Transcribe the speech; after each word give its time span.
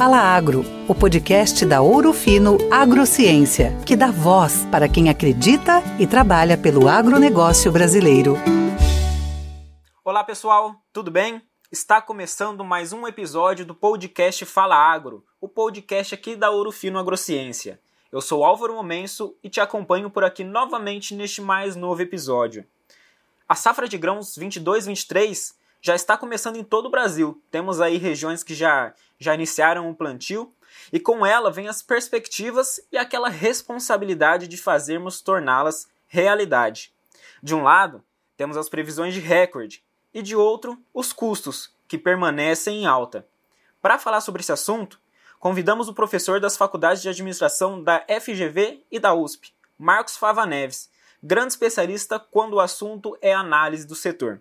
Fala 0.00 0.16
Agro, 0.16 0.64
o 0.88 0.94
podcast 0.94 1.66
da 1.66 1.82
Ouro 1.82 2.14
Fino 2.14 2.56
Agrociência, 2.72 3.76
que 3.84 3.94
dá 3.94 4.10
voz 4.10 4.64
para 4.72 4.88
quem 4.88 5.10
acredita 5.10 5.82
e 5.98 6.06
trabalha 6.06 6.56
pelo 6.56 6.88
agronegócio 6.88 7.70
brasileiro. 7.70 8.34
Olá 10.02 10.24
pessoal, 10.24 10.74
tudo 10.90 11.10
bem? 11.10 11.42
Está 11.70 12.00
começando 12.00 12.64
mais 12.64 12.94
um 12.94 13.06
episódio 13.06 13.66
do 13.66 13.74
podcast 13.74 14.46
Fala 14.46 14.74
Agro, 14.74 15.22
o 15.38 15.46
podcast 15.46 16.14
aqui 16.14 16.34
da 16.34 16.50
Ouro 16.50 16.72
Fino 16.72 16.98
Agrociência. 16.98 17.78
Eu 18.10 18.22
sou 18.22 18.42
Álvaro 18.42 18.72
Momenso 18.72 19.36
e 19.44 19.50
te 19.50 19.60
acompanho 19.60 20.08
por 20.08 20.24
aqui 20.24 20.42
novamente 20.42 21.14
neste 21.14 21.42
mais 21.42 21.76
novo 21.76 22.00
episódio. 22.00 22.64
A 23.46 23.54
safra 23.54 23.86
de 23.86 23.98
grãos 23.98 24.34
22-23 24.38 25.59
já 25.80 25.94
está 25.94 26.16
começando 26.16 26.56
em 26.56 26.64
todo 26.64 26.86
o 26.86 26.90
Brasil. 26.90 27.42
Temos 27.50 27.80
aí 27.80 27.96
regiões 27.96 28.42
que 28.42 28.54
já, 28.54 28.94
já 29.18 29.34
iniciaram 29.34 29.90
o 29.90 29.94
plantio 29.94 30.52
e 30.92 31.00
com 31.00 31.24
ela 31.24 31.50
vem 31.50 31.68
as 31.68 31.82
perspectivas 31.82 32.80
e 32.92 32.98
aquela 32.98 33.28
responsabilidade 33.28 34.46
de 34.46 34.56
fazermos 34.56 35.20
torná-las 35.20 35.88
realidade. 36.06 36.92
De 37.42 37.54
um 37.54 37.62
lado, 37.62 38.02
temos 38.36 38.56
as 38.56 38.68
previsões 38.68 39.14
de 39.14 39.20
recorde 39.20 39.82
e 40.12 40.22
de 40.22 40.34
outro, 40.34 40.78
os 40.92 41.12
custos, 41.12 41.72
que 41.86 41.98
permanecem 41.98 42.82
em 42.82 42.86
alta. 42.86 43.26
Para 43.80 43.98
falar 43.98 44.20
sobre 44.20 44.42
esse 44.42 44.52
assunto, 44.52 45.00
convidamos 45.38 45.88
o 45.88 45.94
professor 45.94 46.40
das 46.40 46.56
faculdades 46.56 47.02
de 47.02 47.08
administração 47.08 47.82
da 47.82 48.04
FGV 48.20 48.84
e 48.90 48.98
da 48.98 49.14
USP, 49.14 49.52
Marcos 49.78 50.16
Fava 50.16 50.44
Neves, 50.44 50.90
grande 51.22 51.52
especialista 51.52 52.18
quando 52.18 52.54
o 52.54 52.60
assunto 52.60 53.16
é 53.20 53.32
análise 53.32 53.86
do 53.86 53.94
setor. 53.94 54.40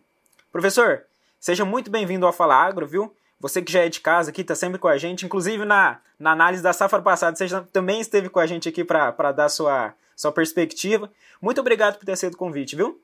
Professor, 0.52 1.05
Seja 1.39 1.63
muito 1.63 1.89
bem-vindo 1.89 2.25
ao 2.25 2.34
Fala 2.34 2.53
Agro, 2.53 2.85
viu? 2.85 3.16
Você 3.39 3.61
que 3.61 3.71
já 3.71 3.85
é 3.85 3.89
de 3.89 4.02
casa 4.02 4.30
aqui, 4.30 4.41
está 4.41 4.53
sempre 4.53 4.77
com 4.77 4.89
a 4.89 4.97
gente, 4.97 5.25
inclusive 5.25 5.63
na, 5.63 6.02
na 6.20 6.34
análise 6.34 6.61
da 6.61 6.73
safra 6.73 7.02
passada, 7.02 7.38
você 7.38 7.47
já, 7.47 7.61
também 7.61 8.02
esteve 8.02 8.27
com 8.27 8.39
a 8.39 8.45
gente 8.45 8.67
aqui 8.67 8.83
para 8.83 9.31
dar 9.31 9.47
sua, 9.47 9.94
sua 10.17 10.33
perspectiva. 10.33 11.09
Muito 11.41 11.61
obrigado 11.61 11.97
por 11.97 12.05
ter 12.05 12.11
aceito 12.11 12.33
o 12.33 12.38
convite, 12.38 12.75
viu? 12.75 13.02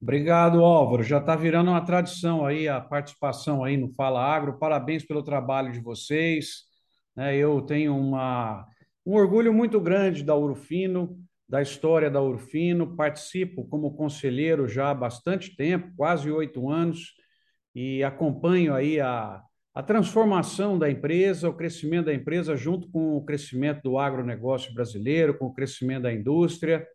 Obrigado, 0.00 0.62
Álvaro. 0.62 1.02
Já 1.02 1.16
está 1.16 1.34
virando 1.34 1.70
uma 1.70 1.80
tradição 1.80 2.44
aí 2.44 2.68
a 2.68 2.78
participação 2.78 3.64
aí 3.64 3.78
no 3.78 3.88
Fala 3.94 4.22
Agro. 4.22 4.58
Parabéns 4.58 5.02
pelo 5.02 5.22
trabalho 5.22 5.72
de 5.72 5.80
vocês. 5.80 6.64
Né? 7.16 7.34
Eu 7.34 7.62
tenho 7.62 7.96
uma, 7.96 8.66
um 9.06 9.14
orgulho 9.14 9.52
muito 9.52 9.80
grande 9.80 10.22
da 10.22 10.36
Urufino, 10.36 11.18
da 11.48 11.62
história 11.62 12.10
da 12.10 12.20
Urfino, 12.20 12.94
participo 12.94 13.64
como 13.66 13.94
conselheiro 13.94 14.68
já 14.68 14.90
há 14.90 14.94
bastante 14.94 15.56
tempo, 15.56 15.92
quase 15.96 16.30
oito 16.30 16.68
anos, 16.68 17.14
e 17.74 18.04
acompanho 18.04 18.74
aí 18.74 19.00
a, 19.00 19.40
a 19.74 19.82
transformação 19.82 20.78
da 20.78 20.90
empresa, 20.90 21.48
o 21.48 21.54
crescimento 21.54 22.06
da 22.06 22.14
empresa 22.14 22.54
junto 22.54 22.90
com 22.90 23.16
o 23.16 23.24
crescimento 23.24 23.82
do 23.82 23.98
agronegócio 23.98 24.74
brasileiro, 24.74 25.38
com 25.38 25.46
o 25.46 25.54
crescimento 25.54 26.02
da 26.02 26.12
indústria, 26.12 26.86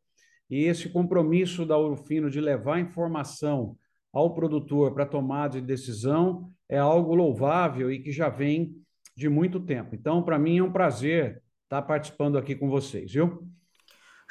e 0.50 0.66
esse 0.66 0.90
compromisso 0.90 1.66
da 1.66 1.78
Urfino 1.78 2.30
de 2.30 2.40
levar 2.40 2.80
informação 2.80 3.76
ao 4.14 4.36
produtor 4.36 4.94
para 4.94 5.06
tomada 5.06 5.59
de 5.59 5.66
decisão 5.66 6.52
é 6.70 6.78
algo 6.78 7.16
louvável 7.16 7.92
e 7.92 8.00
que 8.00 8.12
já 8.12 8.30
vem 8.30 8.76
de 9.18 9.28
muito 9.28 9.59
tempo. 9.59 9.96
Então, 9.96 10.22
para 10.22 10.38
mim 10.38 10.59
é 10.59 10.64
um 10.64 10.72
prazer 10.72 11.42
estar 11.64 11.81
participando 11.81 12.38
aqui 12.38 12.56
com 12.56 12.70
vocês, 12.70 13.12
viu? 13.12 13.48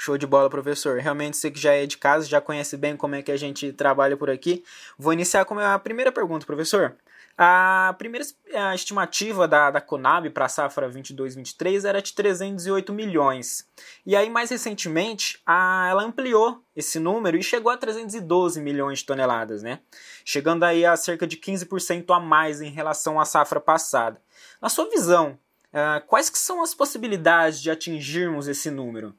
Show 0.05 0.19
de 0.19 0.27
bola, 0.27 0.51
professor. 0.51 0.99
Realmente 0.99 1.37
você 1.37 1.49
que 1.49 1.61
já 1.61 1.75
é 1.75 1.87
de 1.87 1.97
casa, 1.97 2.27
já 2.27 2.41
conhece 2.41 2.77
bem 2.77 2.97
como 2.97 3.15
é 3.15 3.23
que 3.23 3.31
a 3.31 3.37
gente 3.37 3.73
trabalha 3.73 4.17
por 4.17 4.29
aqui. 4.29 4.65
Vou 4.99 5.13
iniciar 5.13 5.45
com 5.45 5.57
a 5.61 5.79
primeira 5.79 6.11
pergunta, 6.11 6.45
professor. 6.45 6.97
A 7.39 7.95
primeira 7.97 8.27
estimativa 8.75 9.47
da, 9.47 9.71
da 9.71 9.81
Conab 9.81 10.29
para 10.31 10.47
a 10.47 10.49
safra 10.49 10.91
22-23 10.91 11.85
era 11.85 12.03
de 12.03 12.15
308 12.15 12.93
milhões. 12.93 13.65
E 14.05 14.17
aí, 14.17 14.29
mais 14.29 14.51
recentemente, 14.51 15.41
a, 15.47 15.87
ela 15.89 16.03
ampliou 16.03 16.61
esse 16.75 16.99
número 16.99 17.37
e 17.37 17.43
chegou 17.43 17.71
a 17.71 17.77
312 17.77 18.61
milhões 18.61 18.99
de 18.99 19.07
toneladas, 19.07 19.63
né? 19.63 19.79
Chegando 20.25 20.65
aí 20.65 20.85
a 20.85 20.97
cerca 20.97 21.29
de 21.29 21.37
15% 21.37 22.13
a 22.13 22.19
mais 22.19 22.61
em 22.61 22.71
relação 22.71 23.21
à 23.21 23.25
safra 23.25 23.61
passada. 23.61 24.21
Na 24.61 24.69
sua 24.69 24.91
visão, 24.91 25.39
uh, 25.73 26.05
quais 26.09 26.29
que 26.29 26.41
são 26.41 26.61
as 26.61 26.75
possibilidades 26.75 27.63
de 27.63 27.71
atingirmos 27.71 28.49
esse 28.49 28.69
número? 28.69 29.15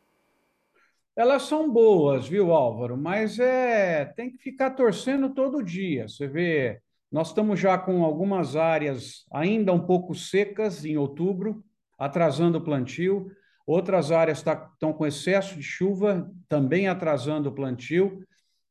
Elas 1.16 1.44
são 1.44 1.72
boas, 1.72 2.28
viu, 2.28 2.52
Álvaro? 2.52 2.98
Mas 2.98 3.38
é 3.40 4.06
tem 4.16 4.32
que 4.32 4.40
ficar 4.40 4.72
torcendo 4.72 5.30
todo 5.30 5.64
dia. 5.64 6.08
Você 6.08 6.28
vê, 6.28 6.82
nós 7.12 7.28
estamos 7.28 7.60
já 7.60 7.78
com 7.78 8.04
algumas 8.04 8.56
áreas 8.56 9.24
ainda 9.32 9.72
um 9.72 9.86
pouco 9.86 10.16
secas 10.16 10.84
em 10.84 10.98
outubro, 10.98 11.64
atrasando 12.00 12.58
o 12.58 12.64
plantio. 12.64 13.32
Outras 13.66 14.12
áreas 14.12 14.42
tá, 14.42 14.70
estão 14.74 14.92
com 14.92 15.06
excesso 15.06 15.56
de 15.56 15.62
chuva, 15.62 16.30
também 16.50 16.88
atrasando 16.88 17.50
o 17.50 17.54
plantio. 17.54 18.24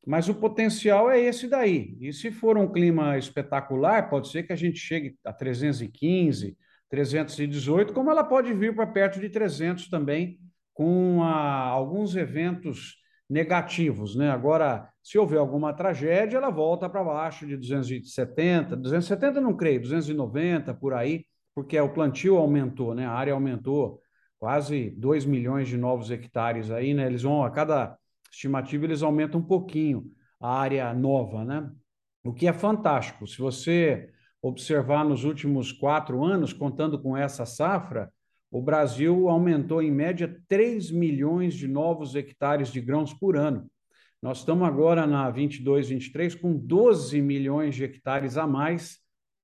Mas 0.04 0.28
o 0.28 0.34
potencial 0.34 1.08
é 1.08 1.20
esse 1.20 1.46
daí. 1.46 1.96
E 2.00 2.12
se 2.12 2.32
for 2.32 2.58
um 2.58 2.66
clima 2.66 3.16
espetacular, 3.16 4.10
pode 4.10 4.28
ser 4.28 4.42
que 4.42 4.52
a 4.52 4.56
gente 4.56 4.80
chegue 4.80 5.16
a 5.24 5.32
315, 5.32 6.58
318, 6.88 7.92
como 7.92 8.10
ela 8.10 8.24
pode 8.24 8.52
vir 8.52 8.74
para 8.74 8.84
perto 8.84 9.20
de 9.20 9.28
300 9.28 9.88
também 9.88 10.40
com 10.72 11.22
a, 11.22 11.66
alguns 11.66 12.16
eventos 12.16 12.96
negativos, 13.28 14.14
né? 14.14 14.30
Agora, 14.30 14.88
se 15.02 15.18
houver 15.18 15.38
alguma 15.38 15.72
tragédia, 15.72 16.36
ela 16.36 16.50
volta 16.50 16.88
para 16.88 17.02
baixo 17.02 17.46
de 17.46 17.56
270, 17.56 18.76
270 18.76 19.40
não 19.40 19.56
creio, 19.56 19.80
290 19.80 20.74
por 20.74 20.92
aí, 20.92 21.24
porque 21.54 21.78
o 21.80 21.88
plantio 21.88 22.36
aumentou, 22.36 22.94
né? 22.94 23.06
A 23.06 23.12
área 23.12 23.32
aumentou 23.32 24.00
quase 24.38 24.90
2 24.90 25.24
milhões 25.24 25.68
de 25.68 25.76
novos 25.76 26.10
hectares 26.10 26.70
aí, 26.70 26.94
né? 26.94 27.06
Eles 27.06 27.22
vão 27.22 27.42
a 27.42 27.50
cada 27.50 27.96
estimativa 28.30 28.84
eles 28.84 29.02
aumentam 29.02 29.40
um 29.40 29.44
pouquinho 29.44 30.10
a 30.40 30.58
área 30.58 30.92
nova, 30.92 31.44
né? 31.44 31.70
O 32.24 32.32
que 32.32 32.46
é 32.46 32.52
fantástico. 32.52 33.26
Se 33.26 33.38
você 33.38 34.10
observar 34.40 35.04
nos 35.04 35.24
últimos 35.24 35.70
quatro 35.72 36.24
anos, 36.24 36.52
contando 36.52 37.00
com 37.00 37.16
essa 37.16 37.46
safra, 37.46 38.12
o 38.52 38.60
Brasil 38.60 39.30
aumentou 39.30 39.80
em 39.82 39.90
média 39.90 40.38
3 40.46 40.90
milhões 40.90 41.54
de 41.54 41.66
novos 41.66 42.14
hectares 42.14 42.70
de 42.70 42.82
grãos 42.82 43.14
por 43.14 43.34
ano. 43.34 43.66
Nós 44.20 44.40
estamos 44.40 44.68
agora 44.68 45.06
na 45.06 45.30
22, 45.30 45.88
23 45.88 46.34
com 46.34 46.54
12 46.54 47.22
milhões 47.22 47.74
de 47.74 47.84
hectares 47.84 48.36
a 48.36 48.46
mais 48.46 48.98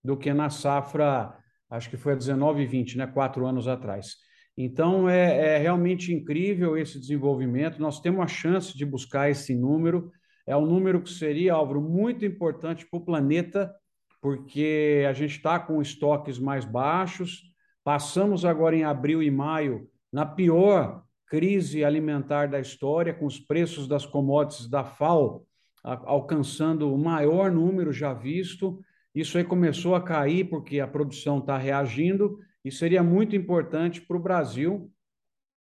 do 0.04 0.14
que 0.14 0.30
na 0.34 0.50
safra, 0.50 1.34
acho 1.70 1.88
que 1.88 1.96
foi 1.96 2.12
a 2.12 2.16
19 2.16 2.62
e 2.62 2.66
20, 2.66 2.98
né, 2.98 3.06
quatro 3.06 3.46
anos 3.46 3.66
atrás. 3.66 4.16
Então 4.54 5.08
é, 5.08 5.54
é 5.54 5.58
realmente 5.58 6.12
incrível 6.12 6.76
esse 6.76 7.00
desenvolvimento. 7.00 7.80
Nós 7.80 8.00
temos 8.02 8.20
a 8.20 8.26
chance 8.26 8.76
de 8.76 8.84
buscar 8.84 9.30
esse 9.30 9.54
número. 9.54 10.12
É 10.46 10.54
um 10.54 10.66
número 10.66 11.00
que 11.00 11.10
seria, 11.10 11.54
Álvaro, 11.54 11.80
muito 11.80 12.26
importante 12.26 12.86
para 12.86 12.98
o 12.98 13.04
planeta, 13.04 13.74
porque 14.20 15.02
a 15.08 15.14
gente 15.14 15.36
está 15.36 15.58
com 15.58 15.80
estoques 15.80 16.38
mais 16.38 16.66
baixos, 16.66 17.47
Passamos 17.88 18.44
agora 18.44 18.76
em 18.76 18.84
abril 18.84 19.22
e 19.22 19.30
maio 19.30 19.88
na 20.12 20.26
pior 20.26 21.04
crise 21.26 21.82
alimentar 21.82 22.46
da 22.46 22.60
história, 22.60 23.14
com 23.14 23.24
os 23.24 23.40
preços 23.40 23.88
das 23.88 24.04
commodities 24.04 24.68
da 24.68 24.84
FAO 24.84 25.46
alcançando 25.82 26.92
o 26.92 26.98
maior 26.98 27.50
número 27.50 27.90
já 27.90 28.12
visto. 28.12 28.78
Isso 29.14 29.38
aí 29.38 29.44
começou 29.44 29.94
a 29.94 30.02
cair 30.02 30.50
porque 30.50 30.80
a 30.80 30.86
produção 30.86 31.38
está 31.38 31.56
reagindo 31.56 32.38
e 32.62 32.70
seria 32.70 33.02
muito 33.02 33.34
importante 33.34 34.02
para 34.02 34.18
o 34.18 34.22
Brasil 34.22 34.92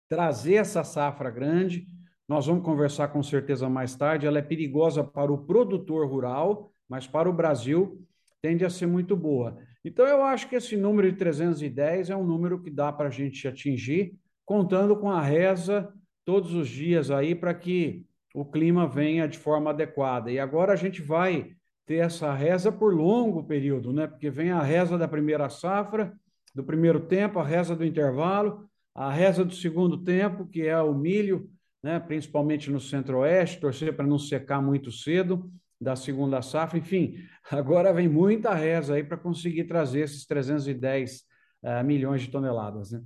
trazer 0.09 0.56
essa 0.56 0.84
safra 0.84 1.30
grande. 1.30 1.86
Nós 2.28 2.47
vamos 2.47 2.66
conversar 2.66 3.09
com 3.09 3.22
certeza 3.22 3.69
mais 3.69 3.96
tarde. 3.96 4.25
Ela 4.25 4.40
é 4.40 4.42
perigosa 4.42 5.03
para 5.03 5.31
o 5.31 5.46
produtor 5.46 6.09
rural, 6.09 6.74
mas 6.90 7.06
para 7.06 7.30
o 7.30 7.34
Brasil 7.34 8.03
tende 8.42 8.66
a 8.66 8.69
ser 8.72 8.88
muito 8.88 9.16
boa. 9.16 9.59
Então, 9.85 10.07
eu 10.07 10.23
acho 10.23 10.50
que 10.50 10.56
esse 10.56 10.75
número 10.75 11.12
de 11.12 11.18
310 11.18 12.10
é 12.10 12.15
um 12.15 12.25
número 12.25 12.60
que 12.60 12.71
dá 12.71 12.92
para 12.92 13.07
a 13.07 13.12
gente 13.12 13.48
atingir, 13.48 14.18
contando 14.44 14.98
com 14.98 15.12
a 15.12 15.21
reza 15.21 15.94
todos 16.25 16.56
os 16.56 16.68
dias 16.68 17.12
aí 17.12 17.36
para 17.36 17.54
que 17.54 18.04
o 18.33 18.44
clima 18.44 18.88
venha 18.88 19.27
de 19.27 19.38
forma 19.38 19.69
adequada. 19.69 20.31
E 20.31 20.39
agora 20.39 20.74
a 20.74 20.75
gente 20.75 21.04
vai 21.04 21.56
ter 21.86 21.98
essa 21.98 22.33
reza 22.33 22.71
por 22.71 22.95
longo 22.95 23.44
período, 23.44 23.94
né? 23.94 24.07
Porque 24.07 24.31
vem 24.31 24.50
a 24.50 24.62
reza 24.62 24.98
da 24.98 25.07
primeira 25.07 25.50
safra, 25.50 26.12
do 26.54 26.63
primeiro 26.63 27.00
tempo, 27.01 27.38
a 27.38 27.45
reza 27.45 27.75
do 27.75 27.86
intervalo, 27.86 28.68
a 28.95 29.12
reza 29.12 29.45
do 29.45 29.54
segundo 29.54 30.00
tempo, 30.00 30.48
que 30.48 30.63
é 30.63 30.81
o 30.81 30.95
milho, 30.95 31.48
né? 31.83 32.00
principalmente 32.00 32.71
no 32.71 32.80
centro-oeste, 32.80 33.60
torcer 33.60 33.95
para 33.95 34.07
não 34.07 34.18
secar 34.18 34.62
muito 34.63 34.92
cedo, 34.92 35.48
da 35.80 35.95
segunda 35.95 36.42
safra. 36.42 36.77
Enfim, 36.77 37.16
agora 37.51 37.94
vem 37.94 38.07
muita 38.07 38.54
reza 38.54 38.95
aí 38.95 39.04
para 39.04 39.18
conseguir 39.18 39.66
trazer 39.66 40.01
esses 40.01 40.25
310 40.25 41.19
uh, 41.19 41.24
eh, 41.63 41.83
milhões 41.83 42.22
de 42.22 42.30
toneladas. 42.30 42.92
Né? 42.92 43.01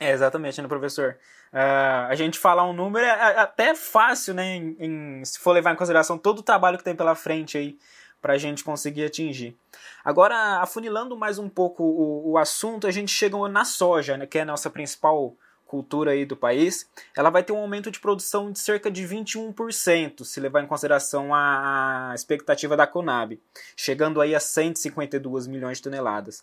É, 0.00 0.10
exatamente, 0.12 0.60
né, 0.60 0.66
professor? 0.66 1.18
Uh, 1.52 2.08
a 2.08 2.14
gente 2.14 2.38
falar 2.38 2.64
um 2.64 2.72
número 2.72 3.04
é, 3.04 3.10
é 3.10 3.38
até 3.40 3.74
fácil, 3.74 4.32
né, 4.32 4.56
em, 4.56 4.76
em, 4.78 5.24
se 5.24 5.38
for 5.38 5.52
levar 5.52 5.72
em 5.72 5.76
consideração 5.76 6.16
todo 6.16 6.38
o 6.38 6.42
trabalho 6.42 6.78
que 6.78 6.84
tem 6.84 6.96
pela 6.96 7.14
frente 7.14 7.58
aí 7.58 7.78
para 8.20 8.34
a 8.34 8.38
gente 8.38 8.64
conseguir 8.64 9.04
atingir. 9.04 9.56
Agora, 10.04 10.60
afunilando 10.60 11.16
mais 11.16 11.38
um 11.38 11.48
pouco 11.48 11.82
o, 11.82 12.32
o 12.32 12.38
assunto, 12.38 12.86
a 12.86 12.90
gente 12.90 13.12
chega 13.12 13.36
na 13.48 13.64
soja, 13.64 14.16
né, 14.16 14.26
que 14.26 14.38
é 14.38 14.42
a 14.42 14.46
nossa 14.46 14.70
principal 14.70 15.36
cultura 15.70 16.10
aí 16.10 16.24
do 16.24 16.36
país, 16.36 16.90
ela 17.16 17.30
vai 17.30 17.44
ter 17.44 17.52
um 17.52 17.58
aumento 17.58 17.92
de 17.92 18.00
produção 18.00 18.50
de 18.50 18.58
cerca 18.58 18.90
de 18.90 19.04
21%, 19.06 20.24
se 20.24 20.40
levar 20.40 20.64
em 20.64 20.66
consideração 20.66 21.32
a, 21.32 22.10
expectativa 22.12 22.76
da 22.76 22.88
Conab, 22.88 23.40
chegando 23.76 24.20
aí 24.20 24.34
a 24.34 24.40
152 24.40 25.46
milhões 25.46 25.78
de 25.78 25.84
toneladas. 25.84 26.42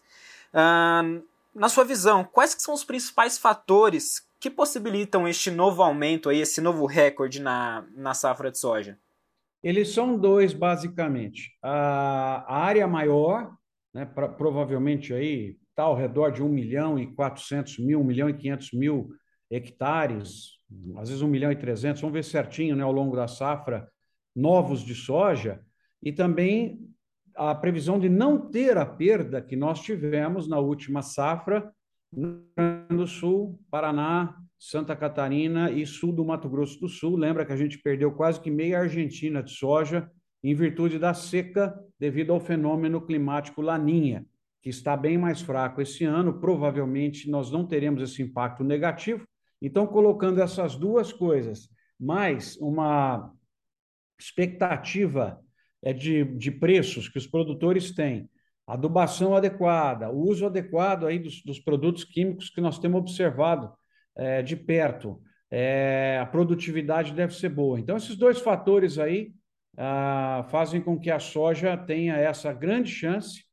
Na 1.53 1.67
sua 1.67 1.83
visão, 1.83 2.23
quais 2.23 2.55
são 2.57 2.73
os 2.73 2.85
principais 2.85 3.37
fatores 3.37 4.25
que 4.39 4.49
possibilitam 4.49 5.27
este 5.27 5.51
novo 5.51 5.83
aumento, 5.83 6.29
aí, 6.29 6.39
esse 6.39 6.61
novo 6.61 6.85
recorde 6.85 7.41
na, 7.41 7.83
na 7.93 8.13
safra 8.13 8.49
de 8.49 8.57
soja? 8.57 8.97
Eles 9.61 9.93
são 9.93 10.17
dois, 10.17 10.53
basicamente. 10.53 11.51
A, 11.61 12.45
a 12.47 12.63
área 12.63 12.87
maior, 12.87 13.51
né, 13.93 14.05
pra, 14.05 14.29
provavelmente 14.29 15.13
aí 15.13 15.57
está 15.77 15.83
ao 15.83 15.95
redor 15.95 16.31
de 16.31 16.41
1 16.41 16.49
milhão 16.49 16.97
e 16.97 17.05
400 17.05 17.77
mil, 17.77 18.01
1 18.01 18.03
milhão 18.03 18.27
e 18.27 18.33
500 18.33 18.71
mil 18.73 19.09
hectares, 19.49 20.57
às 20.97 21.09
vezes 21.09 21.21
1 21.21 21.27
milhão 21.27 21.51
e 21.51 21.55
300, 21.55 22.01
vamos 22.01 22.15
ver 22.15 22.23
certinho 22.23 22.75
né, 22.75 22.83
ao 22.83 22.91
longo 22.91 23.15
da 23.15 23.27
safra, 23.27 23.87
novos 24.35 24.81
de 24.81 24.95
soja, 24.95 25.61
e 26.01 26.11
também 26.11 26.79
a 27.35 27.53
previsão 27.53 27.99
de 27.99 28.09
não 28.09 28.49
ter 28.49 28.75
a 28.75 28.85
perda 28.87 29.39
que 29.39 29.55
nós 29.55 29.79
tivemos 29.81 30.47
na 30.47 30.57
última 30.57 31.03
safra 31.03 31.71
no 32.11 32.27
Rio 32.27 32.43
Grande 32.57 32.97
do 32.97 33.05
Sul, 33.05 33.59
Paraná, 33.69 34.35
Santa 34.57 34.95
Catarina 34.95 35.69
e 35.69 35.85
sul 35.85 36.11
do 36.11 36.25
Mato 36.25 36.49
Grosso 36.49 36.79
do 36.79 36.89
Sul. 36.89 37.15
Lembra 37.15 37.45
que 37.45 37.53
a 37.53 37.57
gente 37.57 37.77
perdeu 37.77 38.11
quase 38.11 38.41
que 38.41 38.49
meia 38.49 38.79
Argentina 38.79 39.43
de 39.43 39.51
soja 39.51 40.09
em 40.43 40.55
virtude 40.55 40.97
da 40.97 41.13
seca 41.13 41.77
devido 41.99 42.33
ao 42.33 42.39
fenômeno 42.39 42.99
climático 42.99 43.61
Laninha, 43.61 44.25
que 44.67 44.71
está 44.71 44.97
bem 44.97 45.17
mais 45.17 45.39
fraco 45.39 45.81
esse 45.81 46.03
ano. 46.03 46.41
Provavelmente 46.41 47.29
nós 47.29 47.49
não 47.49 47.65
teremos 47.65 48.03
esse 48.03 48.21
impacto 48.21 48.65
negativo. 48.65 49.25
Então, 49.61 49.87
colocando 49.87 50.41
essas 50.41 50.75
duas 50.75 51.13
coisas, 51.13 51.69
mais 51.97 52.57
uma 52.57 53.31
expectativa 54.19 55.39
é 55.81 55.93
de, 55.93 56.25
de 56.37 56.51
preços 56.51 57.07
que 57.07 57.17
os 57.17 57.25
produtores 57.25 57.91
têm, 57.91 58.29
adubação 58.67 59.33
adequada, 59.37 60.09
o 60.09 60.27
uso 60.29 60.45
adequado 60.45 61.05
aí 61.05 61.17
dos, 61.17 61.41
dos 61.43 61.59
produtos 61.59 62.03
químicos 62.03 62.49
que 62.49 62.59
nós 62.59 62.77
temos 62.77 62.99
observado 62.99 63.71
é, 64.17 64.41
de 64.41 64.57
perto, 64.57 65.21
é, 65.49 66.19
a 66.21 66.25
produtividade 66.25 67.13
deve 67.13 67.33
ser 67.33 67.47
boa. 67.47 67.79
Então, 67.79 67.95
esses 67.95 68.17
dois 68.17 68.41
fatores 68.41 68.99
aí 68.99 69.31
ah, 69.77 70.45
fazem 70.51 70.81
com 70.81 70.99
que 70.99 71.09
a 71.09 71.19
soja 71.19 71.77
tenha 71.77 72.17
essa 72.17 72.51
grande 72.51 72.91
chance. 72.91 73.46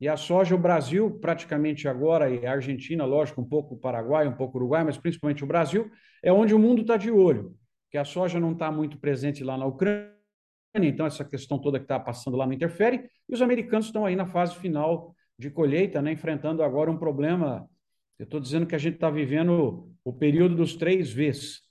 E 0.00 0.06
a 0.06 0.16
soja, 0.16 0.54
o 0.54 0.58
Brasil, 0.58 1.10
praticamente 1.20 1.88
agora, 1.88 2.30
e 2.30 2.46
a 2.46 2.52
Argentina, 2.52 3.04
lógico, 3.04 3.40
um 3.40 3.44
pouco 3.44 3.74
o 3.74 3.78
Paraguai, 3.78 4.28
um 4.28 4.36
pouco 4.36 4.56
o 4.56 4.60
Uruguai, 4.60 4.84
mas 4.84 4.96
principalmente 4.96 5.42
o 5.42 5.46
Brasil, 5.46 5.90
é 6.22 6.32
onde 6.32 6.54
o 6.54 6.58
mundo 6.58 6.82
está 6.82 6.96
de 6.96 7.10
olho, 7.10 7.56
que 7.90 7.98
a 7.98 8.04
soja 8.04 8.38
não 8.38 8.52
está 8.52 8.70
muito 8.70 8.98
presente 8.98 9.42
lá 9.42 9.56
na 9.56 9.66
Ucrânia, 9.66 10.12
então 10.76 11.04
essa 11.04 11.24
questão 11.24 11.58
toda 11.58 11.78
que 11.78 11.84
está 11.84 11.98
passando 11.98 12.36
lá 12.36 12.46
não 12.46 12.52
interfere, 12.52 13.08
e 13.28 13.34
os 13.34 13.42
americanos 13.42 13.86
estão 13.86 14.06
aí 14.06 14.14
na 14.14 14.26
fase 14.26 14.54
final 14.56 15.14
de 15.36 15.50
colheita, 15.50 16.00
né, 16.00 16.12
enfrentando 16.12 16.62
agora 16.62 16.90
um 16.90 16.98
problema. 16.98 17.68
Eu 18.18 18.24
estou 18.24 18.40
dizendo 18.40 18.66
que 18.66 18.74
a 18.74 18.78
gente 18.78 18.94
está 18.94 19.10
vivendo 19.10 19.88
o 20.04 20.12
período 20.12 20.54
dos 20.54 20.76
três 20.76 21.12
Vs, 21.12 21.62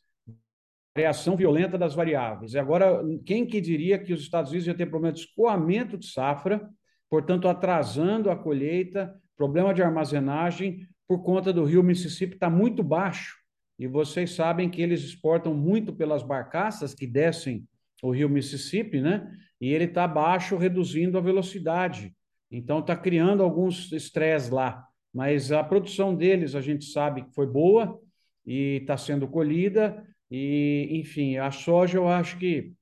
variação 0.95 1.35
violenta 1.35 1.77
das 1.77 1.93
variáveis. 1.93 2.53
E 2.53 2.59
agora, 2.59 3.03
quem 3.25 3.45
que 3.45 3.61
diria 3.61 3.99
que 3.99 4.13
os 4.13 4.21
Estados 4.21 4.51
Unidos 4.51 4.67
iam 4.67 4.75
ter 4.75 4.87
problema 4.87 5.13
de 5.13 5.19
escoamento 5.19 5.97
de 5.97 6.07
safra, 6.07 6.67
portanto, 7.09 7.47
atrasando 7.47 8.29
a 8.29 8.35
colheita, 8.35 9.13
problema 9.35 9.73
de 9.73 9.81
armazenagem, 9.81 10.87
por 11.07 11.23
conta 11.23 11.53
do 11.53 11.63
rio 11.63 11.83
Mississippi 11.83 12.33
está 12.33 12.49
muito 12.49 12.83
baixo. 12.83 13.37
E 13.79 13.87
vocês 13.87 14.31
sabem 14.31 14.69
que 14.69 14.81
eles 14.81 15.01
exportam 15.03 15.53
muito 15.53 15.93
pelas 15.93 16.23
barcaças 16.23 16.93
que 16.93 17.05
descem 17.05 17.67
o 18.01 18.11
rio 18.11 18.29
Mississippi, 18.29 18.99
né? 18.99 19.31
E 19.61 19.71
ele 19.71 19.85
está 19.85 20.07
baixo, 20.07 20.57
reduzindo 20.57 21.17
a 21.17 21.21
velocidade. 21.21 22.13
Então, 22.51 22.79
está 22.79 22.95
criando 22.95 23.43
alguns 23.43 23.91
estresse 23.91 24.51
lá. 24.51 24.85
Mas 25.13 25.51
a 25.51 25.63
produção 25.63 26.15
deles, 26.15 26.55
a 26.55 26.61
gente 26.61 26.85
sabe 26.85 27.23
que 27.23 27.33
foi 27.33 27.47
boa 27.47 27.99
e 28.45 28.79
está 28.81 28.97
sendo 28.97 29.27
colhida. 29.27 30.03
E, 30.29 30.89
enfim, 30.91 31.37
a 31.37 31.51
soja, 31.51 31.97
eu 31.97 32.07
acho 32.07 32.37
que 32.37 32.73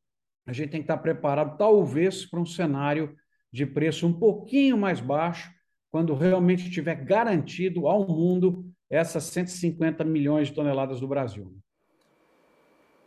a 0.45 0.53
gente 0.53 0.69
tem 0.69 0.81
que 0.81 0.85
estar 0.85 0.97
tá 0.97 1.03
preparado, 1.03 1.57
talvez, 1.57 2.25
para 2.25 2.39
um 2.39 2.45
cenário 2.45 3.15
de 3.55 3.65
preço 3.65 4.05
um 4.05 4.11
pouquinho 4.11 4.77
mais 4.77 4.99
baixo, 4.99 5.49
quando 5.89 6.13
realmente 6.13 6.69
tiver 6.69 6.95
garantido 6.95 7.87
ao 7.87 8.05
mundo 8.05 8.65
essas 8.89 9.23
150 9.23 10.03
milhões 10.03 10.49
de 10.49 10.53
toneladas 10.53 10.99
do 10.99 11.07
Brasil. 11.07 11.55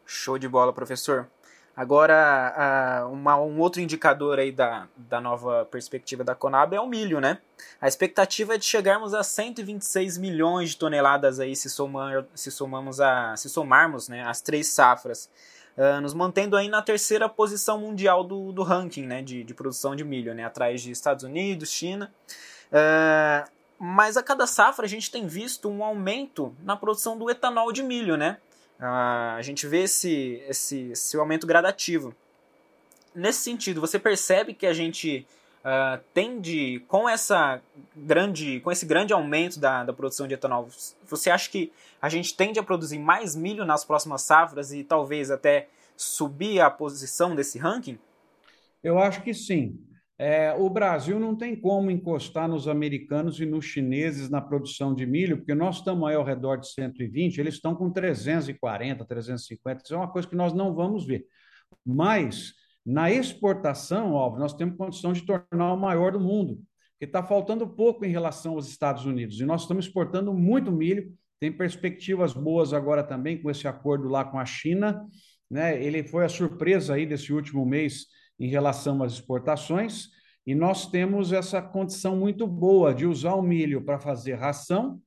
Show 0.07 0.39
de 0.39 0.49
bola, 0.49 0.73
professor. 0.73 1.29
Agora, 1.77 3.07
um 3.13 3.61
outro 3.61 3.83
indicador 3.83 4.39
aí 4.39 4.51
da, 4.51 4.89
da 4.97 5.21
nova 5.21 5.67
perspectiva 5.67 6.25
da 6.25 6.35
Conab 6.35 6.75
é 6.75 6.81
o 6.81 6.89
milho, 6.89 7.21
né? 7.21 7.39
A 7.79 7.87
expectativa 7.87 8.55
é 8.55 8.59
de 8.59 8.65
chegarmos 8.65 9.13
a 9.13 9.23
126 9.23 10.17
milhões 10.17 10.71
de 10.71 10.79
toneladas 10.79 11.39
aí 11.39 11.55
se, 11.55 11.69
somar, 11.69 12.25
se, 12.35 12.51
somamos 12.51 13.03
a, 13.03 13.37
se 13.37 13.51
somarmos 13.51 14.09
né, 14.09 14.25
as 14.27 14.41
três 14.41 14.69
safras, 14.69 15.31
uh, 15.79 16.01
nos 16.01 16.13
mantendo 16.13 16.57
aí 16.57 16.69
na 16.69 16.83
terceira 16.83 17.29
posição 17.29 17.79
mundial 17.79 18.25
do, 18.25 18.53
do 18.53 18.63
ranking 18.63 19.07
né, 19.07 19.23
de, 19.23 19.45
de 19.45 19.55
produção 19.55 19.95
de 19.95 20.05
milho, 20.05 20.35
né, 20.35 20.45
atrás 20.45 20.83
de 20.83 20.91
Estados 20.91 21.23
Unidos, 21.23 21.71
China. 21.71 22.13
Uh, 22.71 23.49
mas 23.79 24.17
a 24.17 24.23
cada 24.23 24.47
safra 24.47 24.85
a 24.85 24.89
gente 24.89 25.11
tem 25.11 25.27
visto 25.27 25.71
um 25.71 25.85
aumento 25.85 26.55
na 26.65 26.77
produção 26.77 27.17
do 27.17 27.31
etanol 27.31 27.73
de 27.73 27.83
milho, 27.83 28.17
né? 28.17 28.39
Uh, 28.81 29.37
a 29.37 29.43
gente 29.43 29.67
vê 29.67 29.83
esse, 29.83 30.43
esse, 30.49 30.91
esse 30.91 31.17
aumento 31.17 31.47
gradativo. 31.47 32.15
Nesse 33.15 33.41
sentido, 33.41 33.81
você 33.81 33.99
percebe 33.99 34.53
que 34.53 34.67
a 34.67 34.73
gente 34.73 35.27
uh, 35.65 36.03
tende, 36.13 36.81
com, 36.89 37.09
essa 37.09 37.61
grande, 37.97 38.61
com 38.61 38.71
esse 38.71 38.87
grande 38.87 39.13
aumento 39.13 39.59
da, 39.59 39.85
da 39.85 39.93
produção 39.93 40.27
de 40.27 40.35
etanol, 40.35 40.69
você 41.07 41.31
acha 41.31 41.51
que 41.51 41.73
a 42.01 42.09
gente 42.09 42.37
tende 42.37 42.59
a 42.59 42.63
produzir 42.63 42.99
mais 42.99 43.35
milho 43.35 43.65
nas 43.65 43.85
próximas 43.85 44.23
safras 44.23 44.73
e 44.73 44.85
talvez 44.85 45.31
até 45.31 45.69
subir 45.97 46.61
a 46.61 46.71
posição 46.71 47.35
desse 47.35 47.59
ranking? 47.59 47.99
Eu 48.83 48.99
acho 48.99 49.23
que 49.23 49.35
sim. 49.35 49.79
É, 50.21 50.53
o 50.53 50.69
Brasil 50.69 51.21
não 51.21 51.37
tem 51.37 51.55
como 51.55 51.93
encostar 51.93 52.49
nos 52.49 52.67
americanos 52.67 53.41
e 53.41 53.47
nos 53.47 53.65
chineses 53.65 54.29
na 54.29 54.41
produção 54.41 54.93
de 54.93 55.07
milho, 55.07 55.39
porque 55.39 55.55
nós 55.55 55.77
estamos 55.77 56.09
aí 56.09 56.17
ao 56.17 56.25
redor 56.25 56.57
de 56.57 56.73
120, 56.73 57.39
eles 57.39 57.55
estão 57.55 57.73
com 57.73 57.89
340, 57.89 59.05
350, 59.05 59.83
isso 59.85 59.95
é 59.95 59.97
uma 59.97 60.11
coisa 60.11 60.27
que 60.27 60.35
nós 60.35 60.53
não 60.53 60.75
vamos 60.75 61.07
ver. 61.07 61.25
Mas, 61.87 62.53
na 62.91 63.11
exportação, 63.11 64.15
óbvio, 64.15 64.41
nós 64.41 64.55
temos 64.55 64.79
condição 64.79 65.13
de 65.13 65.21
tornar 65.21 65.75
o 65.75 65.77
maior 65.77 66.13
do 66.13 66.19
mundo, 66.19 66.59
porque 66.93 67.05
está 67.05 67.23
faltando 67.23 67.69
pouco 67.69 68.03
em 68.03 68.09
relação 68.09 68.55
aos 68.55 68.67
Estados 68.67 69.05
Unidos, 69.05 69.39
e 69.39 69.45
nós 69.45 69.61
estamos 69.61 69.85
exportando 69.85 70.33
muito 70.33 70.73
milho, 70.73 71.13
tem 71.39 71.53
perspectivas 71.53 72.33
boas 72.33 72.73
agora 72.73 73.05
também 73.05 73.43
com 73.43 73.51
esse 73.51 73.69
acordo 73.69 74.09
lá 74.09 74.25
com 74.25 74.39
a 74.39 74.47
China, 74.47 75.07
né? 75.51 75.85
ele 75.85 76.03
foi 76.03 76.25
a 76.25 76.31
surpresa 76.31 76.95
aí 76.95 77.05
desse 77.05 77.31
último 77.31 77.67
mês, 77.67 78.07
em 78.41 78.49
relação 78.49 79.03
às 79.03 79.13
exportações, 79.13 80.09
e 80.47 80.55
nós 80.55 80.91
temos 80.91 81.31
essa 81.31 81.61
condição 81.61 82.17
muito 82.17 82.47
boa 82.47 82.95
de 82.95 83.05
usar 83.05 83.35
o 83.35 83.43
milho 83.43 83.85
para 83.85 83.99
fazer 83.99 84.33
ração 84.33 84.99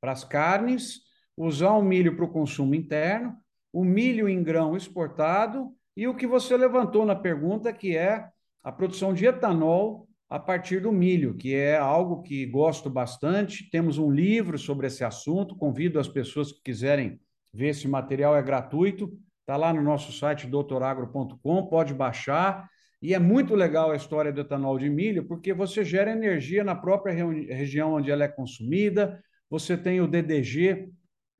para 0.00 0.10
as 0.10 0.24
carnes, 0.24 1.02
usar 1.36 1.74
o 1.74 1.82
milho 1.82 2.16
para 2.16 2.24
o 2.24 2.32
consumo 2.32 2.74
interno, 2.74 3.36
o 3.72 3.84
milho 3.84 4.28
em 4.28 4.42
grão 4.42 4.76
exportado 4.76 5.72
e 5.96 6.06
o 6.06 6.14
que 6.14 6.26
você 6.26 6.56
levantou 6.56 7.04
na 7.04 7.16
pergunta, 7.16 7.72
que 7.72 7.96
é 7.96 8.28
a 8.62 8.72
produção 8.72 9.12
de 9.12 9.26
etanol 9.26 10.08
a 10.28 10.38
partir 10.38 10.80
do 10.80 10.92
milho, 10.92 11.34
que 11.34 11.54
é 11.54 11.76
algo 11.76 12.22
que 12.22 12.46
gosto 12.46 12.88
bastante. 12.88 13.68
Temos 13.68 13.98
um 13.98 14.10
livro 14.10 14.56
sobre 14.56 14.86
esse 14.86 15.02
assunto, 15.02 15.56
convido 15.56 15.98
as 15.98 16.06
pessoas 16.06 16.52
que 16.52 16.62
quiserem 16.62 17.20
ver 17.52 17.70
esse 17.70 17.88
material, 17.88 18.36
é 18.36 18.42
gratuito. 18.42 19.12
Está 19.40 19.56
lá 19.56 19.72
no 19.72 19.82
nosso 19.82 20.12
site 20.12 20.46
doutoragro.com, 20.46 21.66
pode 21.66 21.92
baixar. 21.92 22.68
E 23.02 23.12
é 23.12 23.18
muito 23.18 23.54
legal 23.54 23.90
a 23.90 23.96
história 23.96 24.32
do 24.32 24.42
etanol 24.42 24.78
de 24.78 24.88
milho, 24.88 25.26
porque 25.26 25.52
você 25.52 25.82
gera 25.82 26.12
energia 26.12 26.62
na 26.62 26.76
própria 26.76 27.12
região 27.12 27.94
onde 27.94 28.10
ela 28.10 28.24
é 28.24 28.28
consumida. 28.28 29.20
Você 29.48 29.76
tem 29.76 30.00
o 30.00 30.06
DDG, 30.06 30.90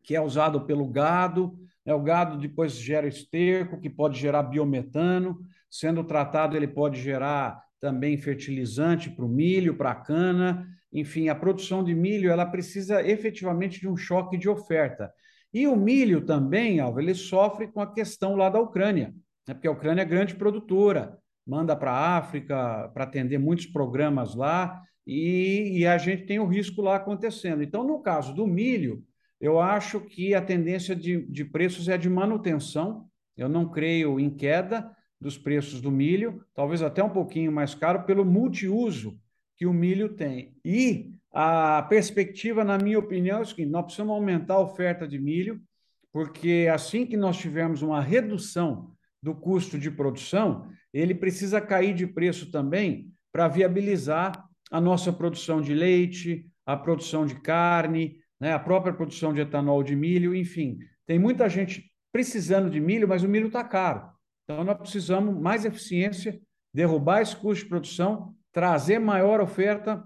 que 0.03 0.17
é 0.17 0.21
usado 0.21 0.67
pelo 0.67 0.89
gado. 0.89 1.57
Né? 1.85 1.95
O 1.95 2.03
gado 2.03 2.39
depois 2.39 2.73
gera 2.73 3.07
esterco, 3.07 3.81
que 3.81 3.91
pode 3.91 4.19
gerar 4.19 4.43
biometano. 4.45 5.39
Sendo 5.71 6.05
tratado, 6.05 6.57
ele 6.57 6.69
pode 6.69 7.01
gerar 7.01 7.63
também 7.81 8.17
fertilizante 8.17 9.09
para 9.11 9.25
o 9.25 9.29
milho, 9.29 9.77
para 9.77 9.93
a 9.93 9.95
cana. 9.95 10.67
Enfim, 10.93 11.29
a 11.29 11.35
produção 11.35 11.85
de 11.85 11.95
milho 11.95 12.31
ela 12.31 12.45
precisa 12.45 13.07
efetivamente 13.07 13.81
de 13.81 13.89
um 13.89 13.97
choque 13.97 14.37
de 14.37 14.49
oferta. 14.49 15.13
E 15.53 15.67
o 15.67 15.77
milho 15.77 16.25
também, 16.25 16.81
Alva, 16.81 17.03
ele 17.03 17.15
sofre 17.15 17.69
com 17.69 17.81
a 17.81 17.93
questão 17.93 18.37
lá 18.37 18.49
da 18.49 18.61
Ucrânia, 18.61 19.15
né? 19.47 19.55
porque 19.55 19.67
a 19.67 19.73
Ucrânia 19.73 20.03
é 20.03 20.05
grande 20.05 20.35
produtora, 20.37 21.19
manda 21.47 21.75
para 21.75 21.91
a 21.91 22.17
África 22.19 22.89
para 22.95 23.05
atender 23.05 23.39
muitos 23.39 23.67
programas 23.67 24.35
lá, 24.35 24.81
e, 25.07 25.79
e 25.79 25.87
a 25.87 25.99
gente 25.99 26.25
tem 26.25 26.39
o 26.39 26.47
risco 26.47 26.81
lá 26.81 26.97
acontecendo. 26.97 27.63
Então, 27.63 27.83
no 27.83 28.01
caso 28.01 28.33
do 28.33 28.47
milho, 28.47 29.03
eu 29.41 29.59
acho 29.59 30.01
que 30.01 30.35
a 30.35 30.43
tendência 30.43 30.95
de, 30.95 31.23
de 31.27 31.45
preços 31.45 31.89
é 31.89 31.97
de 31.97 32.11
manutenção, 32.11 33.09
eu 33.37 33.49
não 33.49 33.71
creio 33.71 34.21
em 34.21 34.29
queda 34.29 34.95
dos 35.21 35.39
preços 35.39 35.81
do 35.81 35.91
milho, 35.91 36.45
talvez 36.55 36.83
até 36.83 37.03
um 37.03 37.11
pouquinho 37.11 37.51
mais 37.51 37.75
caro, 37.75 38.05
pelo 38.05 38.25
multiuso 38.25 39.19
que 39.57 39.67
o 39.67 39.73
milho 39.73 40.11
tem. 40.11 40.55
E 40.65 41.13
a 41.33 41.83
perspectiva, 41.83 42.65
na 42.65 42.77
minha 42.77 42.99
opinião, 42.99 43.39
é 43.39 43.43
o 43.43 43.47
seguinte: 43.47 43.71
nós 43.71 43.85
precisamos 43.85 44.13
aumentar 44.13 44.55
a 44.55 44.61
oferta 44.61 45.07
de 45.07 45.19
milho, 45.19 45.61
porque 46.13 46.69
assim 46.73 47.07
que 47.07 47.17
nós 47.17 47.37
tivermos 47.39 47.83
uma 47.83 48.01
redução 48.01 48.93
do 49.23 49.35
custo 49.35 49.79
de 49.79 49.91
produção, 49.91 50.69
ele 50.93 51.15
precisa 51.15 51.61
cair 51.61 51.95
de 51.95 52.07
preço 52.07 52.51
também 52.51 53.11
para 53.33 53.49
viabilizar 53.49 54.45
a 54.71 54.81
nossa 54.81 55.13
produção 55.13 55.61
de 55.61 55.75
leite, 55.75 56.47
a 56.65 56.77
produção 56.77 57.27
de 57.27 57.37
carne, 57.41 58.17
né, 58.41 58.55
a 58.55 58.59
própria 58.59 58.93
produção 58.93 59.35
de 59.35 59.41
etanol 59.41 59.83
de 59.83 59.95
milho, 59.95 60.35
enfim. 60.35 60.79
Tem 61.07 61.19
muita 61.19 61.49
gente 61.49 61.93
precisando 62.11 62.71
de 62.71 62.81
milho, 62.81 63.07
mas 63.07 63.23
o 63.23 63.29
milho 63.29 63.49
está 63.49 63.63
caro. 63.63 64.11
Então, 64.45 64.65
nós 64.65 64.79
precisamos 64.79 65.39
mais 65.39 65.65
eficiência, 65.65 66.41
derrubar 66.73 67.21
esse 67.21 67.37
custo 67.37 67.65
de 67.65 67.69
produção, 67.69 68.35
trazer 68.53 68.99
maior 68.99 69.41
oferta 69.41 70.03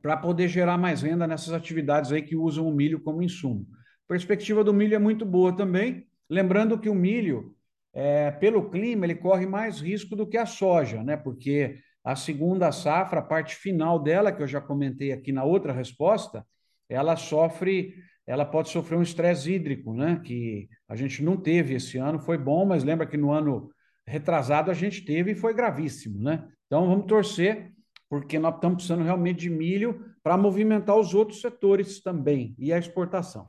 para 0.00 0.16
poder 0.16 0.48
gerar 0.48 0.78
mais 0.78 1.02
renda 1.02 1.26
nessas 1.26 1.52
atividades 1.52 2.12
aí 2.12 2.22
que 2.22 2.36
usam 2.36 2.66
o 2.66 2.74
milho 2.74 3.00
como 3.00 3.22
insumo. 3.22 3.66
A 4.06 4.08
perspectiva 4.08 4.64
do 4.64 4.72
milho 4.72 4.94
é 4.94 4.98
muito 4.98 5.24
boa 5.24 5.54
também, 5.54 6.06
lembrando 6.28 6.78
que 6.78 6.88
o 6.88 6.94
milho, 6.94 7.54
é, 7.92 8.30
pelo 8.30 8.70
clima, 8.70 9.04
ele 9.04 9.14
corre 9.14 9.46
mais 9.46 9.80
risco 9.80 10.16
do 10.16 10.26
que 10.26 10.36
a 10.36 10.46
soja, 10.46 11.02
né? 11.02 11.16
Porque 11.16 11.78
a 12.04 12.14
segunda 12.14 12.70
safra, 12.70 13.18
a 13.18 13.22
parte 13.22 13.56
final 13.56 13.98
dela, 13.98 14.30
que 14.30 14.42
eu 14.42 14.46
já 14.46 14.60
comentei 14.60 15.12
aqui 15.12 15.32
na 15.32 15.42
outra 15.42 15.72
resposta, 15.72 16.46
ela 16.88 17.16
sofre, 17.16 17.94
ela 18.26 18.44
pode 18.44 18.70
sofrer 18.70 18.96
um 18.96 19.02
estresse 19.02 19.52
hídrico, 19.52 19.94
né? 19.94 20.20
Que 20.24 20.68
a 20.88 20.96
gente 20.96 21.22
não 21.22 21.36
teve 21.36 21.74
esse 21.74 21.98
ano, 21.98 22.18
foi 22.18 22.38
bom, 22.38 22.64
mas 22.64 22.84
lembra 22.84 23.06
que 23.06 23.16
no 23.16 23.32
ano 23.32 23.70
retrasado 24.06 24.70
a 24.70 24.74
gente 24.74 25.04
teve 25.04 25.32
e 25.32 25.34
foi 25.34 25.52
gravíssimo, 25.52 26.22
né? 26.22 26.46
Então 26.66 26.86
vamos 26.86 27.06
torcer, 27.06 27.72
porque 28.08 28.38
nós 28.38 28.54
estamos 28.54 28.76
precisando 28.76 29.04
realmente 29.04 29.40
de 29.40 29.50
milho 29.50 30.04
para 30.22 30.36
movimentar 30.36 30.96
os 30.96 31.14
outros 31.14 31.40
setores 31.40 32.00
também 32.00 32.54
e 32.58 32.72
a 32.72 32.78
exportação. 32.78 33.48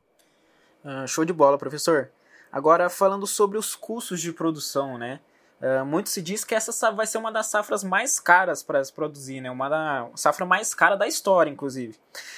Ah, 0.83 1.05
show 1.05 1.25
de 1.25 1.33
bola, 1.33 1.57
professor. 1.57 2.11
Agora 2.51 2.89
falando 2.89 3.27
sobre 3.27 3.57
os 3.57 3.75
custos 3.75 4.21
de 4.21 4.31
produção, 4.31 4.97
né? 4.97 5.19
Uh, 5.59 5.83
muito 5.83 6.09
se 6.09 6.21
diz 6.21 6.43
que 6.43 6.53
essa 6.53 6.91
vai 6.91 7.07
ser 7.07 7.17
uma 7.17 7.31
das 7.31 7.47
safras 7.47 7.83
mais 7.83 8.19
caras 8.19 8.61
para 8.61 8.83
se 8.83 8.93
produzir, 8.93 9.41
né? 9.41 9.49
uma 9.49 9.67
da 9.67 10.07
safra 10.15 10.45
mais 10.45 10.75
cara 10.75 10.95
da 10.95 11.07
história, 11.07 11.49
inclusive. 11.49 11.95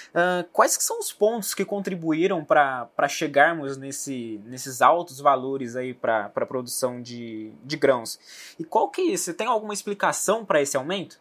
Uh, 0.10 0.48
quais 0.54 0.78
que 0.78 0.84
são 0.84 1.00
os 1.00 1.12
pontos 1.12 1.54
que 1.54 1.66
contribuíram 1.66 2.46
para 2.46 3.08
chegarmos 3.10 3.76
nesse, 3.76 4.40
nesses 4.46 4.82
altos 4.82 5.20
valores 5.20 5.76
aí 5.76 5.94
para 5.94 6.32
a 6.34 6.46
produção 6.46 7.02
de, 7.02 7.52
de 7.66 7.76
grãos? 7.76 8.18
E 8.58 8.64
qual 8.64 8.90
que 8.90 9.18
você 9.18 9.34
tem 9.34 9.48
alguma 9.48 9.74
explicação 9.74 10.46
para 10.46 10.62
esse 10.62 10.78
aumento? 10.78 11.20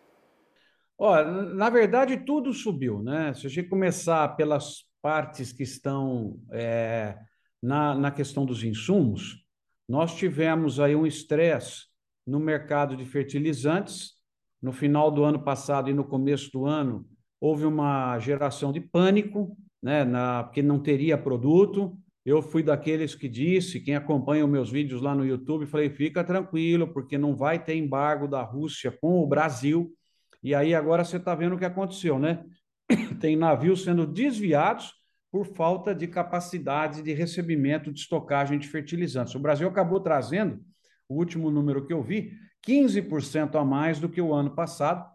Ó, 0.96 1.24
na 1.24 1.68
verdade, 1.68 2.16
tudo 2.18 2.52
subiu, 2.52 3.02
né? 3.02 3.34
Se 3.34 3.46
a 3.46 3.50
gente 3.50 3.68
começar 3.68 4.36
pelas 4.36 4.84
partes 5.02 5.52
que 5.52 5.62
estão 5.62 6.38
é, 6.52 7.16
na, 7.62 7.94
na 7.94 8.10
questão 8.10 8.44
dos 8.44 8.62
insumos, 8.62 9.47
nós 9.88 10.14
tivemos 10.14 10.78
aí 10.78 10.94
um 10.94 11.06
estresse 11.06 11.86
no 12.26 12.38
mercado 12.38 12.94
de 12.96 13.04
fertilizantes. 13.06 14.12
No 14.60 14.72
final 14.72 15.10
do 15.10 15.24
ano 15.24 15.42
passado 15.42 15.88
e 15.88 15.94
no 15.94 16.04
começo 16.04 16.50
do 16.52 16.66
ano, 16.66 17.06
houve 17.40 17.64
uma 17.64 18.18
geração 18.18 18.72
de 18.72 18.80
pânico, 18.80 19.56
né, 19.82 20.04
na, 20.04 20.44
porque 20.44 20.60
não 20.60 20.80
teria 20.80 21.16
produto. 21.16 21.96
Eu 22.26 22.42
fui 22.42 22.62
daqueles 22.62 23.14
que 23.14 23.28
disse, 23.28 23.80
quem 23.80 23.94
acompanha 23.94 24.44
os 24.44 24.50
meus 24.50 24.70
vídeos 24.70 25.00
lá 25.00 25.14
no 25.14 25.24
YouTube, 25.24 25.64
falei: 25.64 25.88
fica 25.88 26.22
tranquilo, 26.24 26.92
porque 26.92 27.16
não 27.16 27.34
vai 27.34 27.62
ter 27.62 27.76
embargo 27.76 28.26
da 28.26 28.42
Rússia 28.42 28.90
com 28.90 29.22
o 29.22 29.26
Brasil. 29.26 29.90
E 30.42 30.54
aí 30.54 30.74
agora 30.74 31.04
você 31.04 31.16
está 31.16 31.34
vendo 31.34 31.54
o 31.54 31.58
que 31.58 31.64
aconteceu, 31.64 32.18
né? 32.18 32.44
Tem 33.20 33.36
navios 33.36 33.84
sendo 33.84 34.06
desviados 34.06 34.97
por 35.30 35.46
falta 35.46 35.94
de 35.94 36.06
capacidade 36.06 37.02
de 37.02 37.12
recebimento 37.12 37.92
de 37.92 38.00
estocagem 38.00 38.58
de 38.58 38.68
fertilizantes. 38.68 39.34
O 39.34 39.40
Brasil 39.40 39.68
acabou 39.68 40.00
trazendo 40.00 40.60
o 41.08 41.14
último 41.14 41.50
número 41.50 41.86
que 41.86 41.92
eu 41.92 42.02
vi, 42.02 42.32
15% 42.66 43.54
a 43.56 43.64
mais 43.64 43.98
do 43.98 44.08
que 44.08 44.20
o 44.20 44.32
ano 44.32 44.54
passado. 44.54 45.08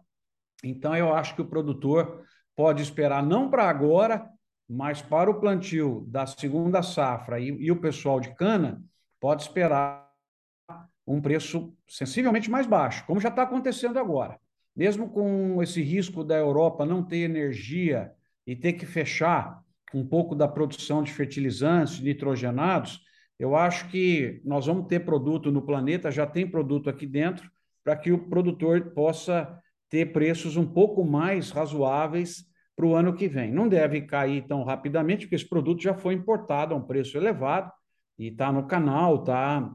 Então, 0.62 0.96
eu 0.96 1.14
acho 1.14 1.34
que 1.34 1.42
o 1.42 1.48
produtor 1.48 2.24
pode 2.56 2.82
esperar 2.82 3.22
não 3.22 3.50
para 3.50 3.68
agora, 3.68 4.28
mas 4.68 5.02
para 5.02 5.30
o 5.30 5.40
plantio 5.40 6.04
da 6.08 6.26
segunda 6.26 6.82
safra 6.82 7.38
e, 7.38 7.48
e 7.48 7.70
o 7.70 7.80
pessoal 7.80 8.18
de 8.18 8.34
cana 8.34 8.82
pode 9.20 9.42
esperar 9.42 10.04
um 11.06 11.20
preço 11.20 11.74
sensivelmente 11.86 12.50
mais 12.50 12.66
baixo, 12.66 13.04
como 13.06 13.20
já 13.20 13.28
está 13.28 13.42
acontecendo 13.42 13.98
agora. 13.98 14.38
Mesmo 14.74 15.08
com 15.08 15.62
esse 15.62 15.82
risco 15.82 16.24
da 16.24 16.36
Europa 16.36 16.86
não 16.86 17.02
ter 17.02 17.18
energia 17.18 18.12
e 18.46 18.56
ter 18.56 18.72
que 18.72 18.86
fechar 18.86 19.63
um 19.98 20.06
pouco 20.06 20.34
da 20.34 20.48
produção 20.48 21.02
de 21.02 21.12
fertilizantes 21.12 22.00
nitrogenados, 22.00 23.00
eu 23.38 23.56
acho 23.56 23.88
que 23.88 24.40
nós 24.44 24.66
vamos 24.66 24.86
ter 24.86 25.00
produto 25.00 25.50
no 25.50 25.62
planeta, 25.62 26.10
já 26.10 26.26
tem 26.26 26.48
produto 26.48 26.88
aqui 26.88 27.06
dentro, 27.06 27.50
para 27.82 27.96
que 27.96 28.12
o 28.12 28.28
produtor 28.28 28.92
possa 28.94 29.58
ter 29.90 30.12
preços 30.12 30.56
um 30.56 30.66
pouco 30.66 31.04
mais 31.04 31.50
razoáveis 31.50 32.44
para 32.74 32.86
o 32.86 32.94
ano 32.94 33.14
que 33.14 33.28
vem. 33.28 33.52
Não 33.52 33.68
deve 33.68 34.02
cair 34.02 34.46
tão 34.46 34.64
rapidamente, 34.64 35.26
porque 35.26 35.36
esse 35.36 35.48
produto 35.48 35.82
já 35.82 35.94
foi 35.94 36.14
importado 36.14 36.74
a 36.74 36.76
um 36.76 36.82
preço 36.82 37.16
elevado 37.16 37.70
e 38.18 38.28
está 38.28 38.50
no 38.50 38.66
canal, 38.66 39.16
está 39.20 39.70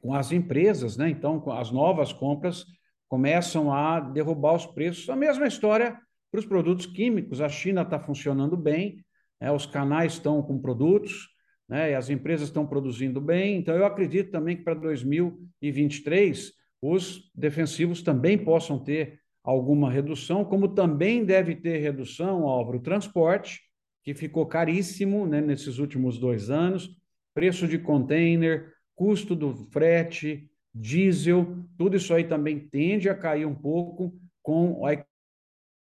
com 0.00 0.14
as 0.14 0.30
empresas, 0.30 0.96
né? 0.96 1.08
Então, 1.08 1.42
as 1.52 1.70
novas 1.70 2.12
compras 2.12 2.64
começam 3.08 3.72
a 3.72 3.98
derrubar 3.98 4.54
os 4.54 4.66
preços. 4.66 5.08
A 5.08 5.16
mesma 5.16 5.46
história 5.46 5.98
para 6.30 6.40
os 6.40 6.46
produtos 6.46 6.86
químicos. 6.86 7.40
A 7.40 7.48
China 7.48 7.82
está 7.82 7.98
funcionando 7.98 8.56
bem, 8.56 9.04
né? 9.40 9.50
os 9.52 9.66
canais 9.66 10.14
estão 10.14 10.42
com 10.42 10.60
produtos, 10.60 11.28
né? 11.68 11.90
E 11.90 11.94
as 11.94 12.08
empresas 12.08 12.48
estão 12.48 12.66
produzindo 12.66 13.20
bem. 13.20 13.58
Então, 13.58 13.74
eu 13.74 13.84
acredito 13.84 14.30
também 14.30 14.56
que 14.56 14.64
para 14.64 14.74
2023 14.74 16.52
os 16.80 17.30
defensivos 17.34 18.02
também 18.02 18.38
possam 18.38 18.78
ter 18.82 19.20
alguma 19.44 19.90
redução, 19.90 20.44
como 20.44 20.68
também 20.68 21.24
deve 21.24 21.56
ter 21.56 21.78
redução, 21.78 22.46
Álvaro, 22.46 22.78
o 22.78 22.82
transporte, 22.82 23.60
que 24.04 24.14
ficou 24.14 24.46
caríssimo 24.46 25.26
né, 25.26 25.40
nesses 25.40 25.78
últimos 25.78 26.18
dois 26.18 26.50
anos, 26.50 26.96
preço 27.34 27.66
de 27.66 27.78
container, 27.78 28.72
custo 28.94 29.34
do 29.34 29.54
frete, 29.70 30.50
diesel, 30.74 31.64
tudo 31.76 31.96
isso 31.96 32.12
aí 32.14 32.24
também 32.24 32.58
tende 32.68 33.08
a 33.08 33.14
cair 33.14 33.46
um 33.46 33.54
pouco 33.54 34.18
com 34.42 34.86
a 34.86 35.04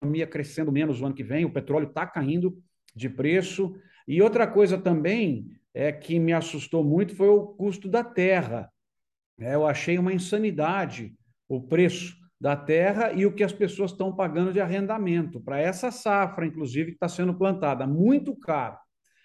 economia 0.01 0.27
crescendo 0.27 0.71
menos 0.71 0.99
no 0.99 1.07
ano 1.07 1.15
que 1.15 1.23
vem, 1.23 1.45
o 1.45 1.51
petróleo 1.51 1.87
está 1.87 2.05
caindo 2.05 2.57
de 2.97 3.09
preço. 3.09 3.75
E 4.07 4.21
outra 4.21 4.47
coisa 4.47 4.77
também 4.77 5.51
é, 5.73 5.91
que 5.91 6.19
me 6.19 6.33
assustou 6.33 6.83
muito 6.83 7.15
foi 7.15 7.29
o 7.29 7.47
custo 7.47 7.87
da 7.87 8.03
terra. 8.03 8.71
É, 9.39 9.53
eu 9.53 9.65
achei 9.65 9.99
uma 9.99 10.11
insanidade 10.11 11.15
o 11.47 11.61
preço 11.61 12.17
da 12.39 12.55
terra 12.55 13.13
e 13.13 13.25
o 13.25 13.33
que 13.33 13.43
as 13.43 13.53
pessoas 13.53 13.91
estão 13.91 14.13
pagando 14.13 14.51
de 14.51 14.59
arrendamento 14.59 15.39
para 15.39 15.59
essa 15.59 15.91
safra, 15.91 16.45
inclusive, 16.45 16.91
que 16.91 16.95
está 16.95 17.07
sendo 17.07 17.33
plantada, 17.33 17.87
muito 17.87 18.35
caro. 18.35 18.77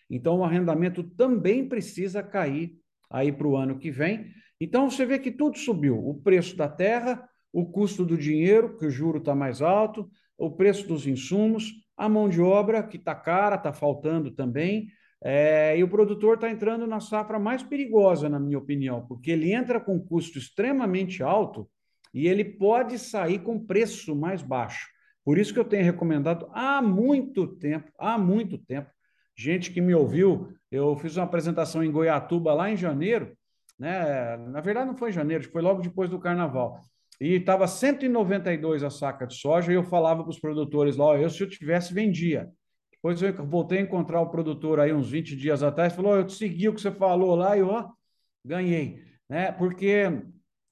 Então, 0.08 0.38
o 0.38 0.44
arrendamento 0.44 1.02
também 1.02 1.68
precisa 1.68 2.22
cair 2.22 2.78
aí 3.10 3.32
para 3.32 3.48
o 3.48 3.56
ano 3.56 3.78
que 3.78 3.90
vem. 3.90 4.30
Então, 4.60 4.90
você 4.90 5.04
vê 5.04 5.18
que 5.18 5.30
tudo 5.30 5.58
subiu: 5.58 5.98
o 5.98 6.14
preço 6.22 6.56
da 6.56 6.68
terra, 6.68 7.26
o 7.52 7.66
custo 7.66 8.04
do 8.04 8.16
dinheiro, 8.16 8.76
que 8.76 8.86
o 8.86 8.90
juro 8.90 9.18
está 9.18 9.34
mais 9.34 9.60
alto, 9.60 10.08
o 10.38 10.50
preço 10.50 10.86
dos 10.86 11.06
insumos, 11.06 11.72
a 11.96 12.08
mão 12.08 12.28
de 12.28 12.40
obra, 12.40 12.82
que 12.82 12.96
está 12.96 13.14
cara, 13.14 13.56
está 13.56 13.72
faltando 13.72 14.30
também, 14.30 14.88
é, 15.24 15.78
e 15.78 15.84
o 15.84 15.88
produtor 15.88 16.34
está 16.34 16.50
entrando 16.50 16.86
na 16.86 16.98
safra 16.98 17.38
mais 17.38 17.62
perigosa, 17.62 18.28
na 18.28 18.40
minha 18.40 18.58
opinião, 18.58 19.06
porque 19.06 19.30
ele 19.30 19.52
entra 19.52 19.80
com 19.80 20.00
custo 20.00 20.36
extremamente 20.36 21.22
alto 21.22 21.68
e 22.12 22.26
ele 22.26 22.44
pode 22.44 22.98
sair 22.98 23.38
com 23.38 23.64
preço 23.64 24.16
mais 24.16 24.42
baixo. 24.42 24.88
Por 25.24 25.38
isso 25.38 25.54
que 25.54 25.60
eu 25.60 25.64
tenho 25.64 25.84
recomendado 25.84 26.48
há 26.52 26.82
muito 26.82 27.46
tempo, 27.46 27.90
há 27.96 28.18
muito 28.18 28.58
tempo, 28.58 28.90
gente 29.36 29.70
que 29.70 29.80
me 29.80 29.94
ouviu, 29.94 30.52
eu 30.70 30.96
fiz 30.96 31.16
uma 31.16 31.24
apresentação 31.24 31.84
em 31.84 31.92
Goiatuba 31.92 32.52
lá 32.52 32.70
em 32.70 32.76
janeiro, 32.76 33.36
né? 33.78 34.36
Na 34.36 34.60
verdade 34.60 34.86
não 34.86 34.96
foi 34.96 35.10
em 35.10 35.14
janeiro, 35.14 35.48
foi 35.50 35.62
logo 35.62 35.82
depois 35.82 36.10
do 36.10 36.18
carnaval. 36.18 36.80
E 37.20 37.34
estava 37.34 37.66
192 37.66 38.82
a 38.82 38.90
saca 38.90 39.26
de 39.26 39.36
soja 39.36 39.70
e 39.70 39.74
eu 39.74 39.84
falava 39.84 40.22
para 40.22 40.30
os 40.30 40.40
produtores 40.40 40.96
lá, 40.96 41.16
eu 41.16 41.30
se 41.30 41.42
eu 41.42 41.48
tivesse 41.48 41.94
vendia. 41.94 42.50
Depois 42.92 43.20
eu 43.20 43.46
voltei 43.46 43.78
a 43.78 43.82
encontrar 43.82 44.20
o 44.20 44.30
produtor 44.30 44.80
aí 44.80 44.92
uns 44.92 45.10
20 45.10 45.36
dias 45.36 45.62
atrás, 45.62 45.92
falou: 45.92 46.16
eu 46.16 46.26
te 46.26 46.34
segui 46.34 46.68
o 46.68 46.74
que 46.74 46.80
você 46.80 46.90
falou 46.90 47.34
lá 47.34 47.56
e 47.56 47.62
ó, 47.62 47.88
ganhei. 48.44 49.04
Né? 49.28 49.52
Porque 49.52 50.22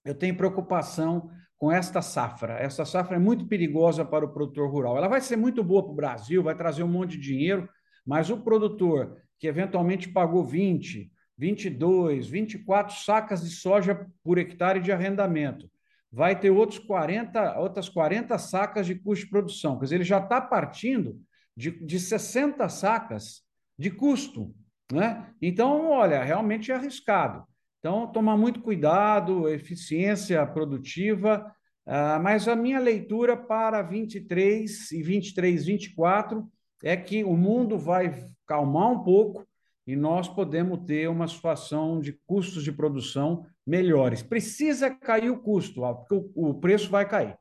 eu 0.05 0.15
tenho 0.15 0.37
preocupação 0.37 1.31
com 1.57 1.71
esta 1.71 2.01
safra. 2.01 2.55
Essa 2.55 2.85
safra 2.85 3.17
é 3.17 3.19
muito 3.19 3.47
perigosa 3.47 4.05
para 4.05 4.25
o 4.25 4.33
produtor 4.33 4.71
rural. 4.71 4.97
Ela 4.97 5.09
vai 5.09 5.21
ser 5.21 5.37
muito 5.37 5.63
boa 5.63 5.83
para 5.83 5.93
o 5.93 5.97
Brasil, 5.97 6.43
vai 6.43 6.55
trazer 6.55 6.83
um 6.83 6.89
monte 6.89 7.13
de 7.13 7.19
dinheiro, 7.19 7.69
mas 8.07 8.31
o 8.31 8.39
produtor 8.39 9.17
que 9.39 9.47
eventualmente 9.47 10.09
pagou 10.09 10.45
20, 10.45 11.11
22, 11.37 12.29
24 12.29 12.97
sacas 12.97 13.43
de 13.43 13.51
soja 13.51 14.07
por 14.23 14.39
hectare 14.39 14.81
de 14.81 14.93
arrendamento, 14.93 15.71
vai 16.12 16.38
ter 16.38 16.50
outros 16.50 16.79
40, 16.79 17.59
outras 17.59 17.88
40 17.88 18.37
sacas 18.38 18.87
de 18.87 18.95
custo 18.95 19.25
de 19.25 19.31
produção. 19.31 19.79
Quer 19.79 19.85
dizer, 19.85 19.95
ele 19.97 20.05
já 20.05 20.19
está 20.19 20.40
partindo 20.40 21.21
de, 21.57 21.71
de 21.71 22.00
60 22.00 22.69
sacas 22.69 23.43
de 23.79 23.90
custo. 23.90 24.55
Né? 24.93 25.33
Então, 25.40 25.88
olha, 25.90 26.23
realmente 26.23 26.73
é 26.73 26.75
arriscado. 26.75 27.45
Então, 27.79 28.07
tomar 28.11 28.37
muito 28.37 28.61
cuidado, 28.61 29.49
eficiência 29.49 30.45
produtiva, 30.47 31.47
uh, 31.87 32.21
mas 32.23 32.47
a 32.47 32.55
minha 32.55 32.79
leitura 32.79 33.37
para 33.37 33.81
23 33.81 34.93
e 34.93 35.02
23, 35.02 35.64
24 35.64 36.47
é 36.83 36.97
que 36.97 37.25
o 37.25 37.37
mundo 37.37 37.79
vai 37.79 38.29
calmar 38.47 38.90
um 38.90 39.02
pouco 39.02 39.47
e 39.91 39.97
nós 39.97 40.29
podemos 40.29 40.87
ter 40.87 41.09
uma 41.09 41.27
situação 41.27 42.01
de 42.01 42.13
custos 42.13 42.63
de 42.63 42.71
produção 42.71 43.45
melhores. 43.67 44.23
Precisa 44.23 44.89
cair 44.89 45.31
o 45.31 45.39
custo, 45.41 45.81
porque 45.81 46.31
o, 46.37 46.55
preço 46.55 46.89
vai 46.89 47.05
cair. 47.09 47.37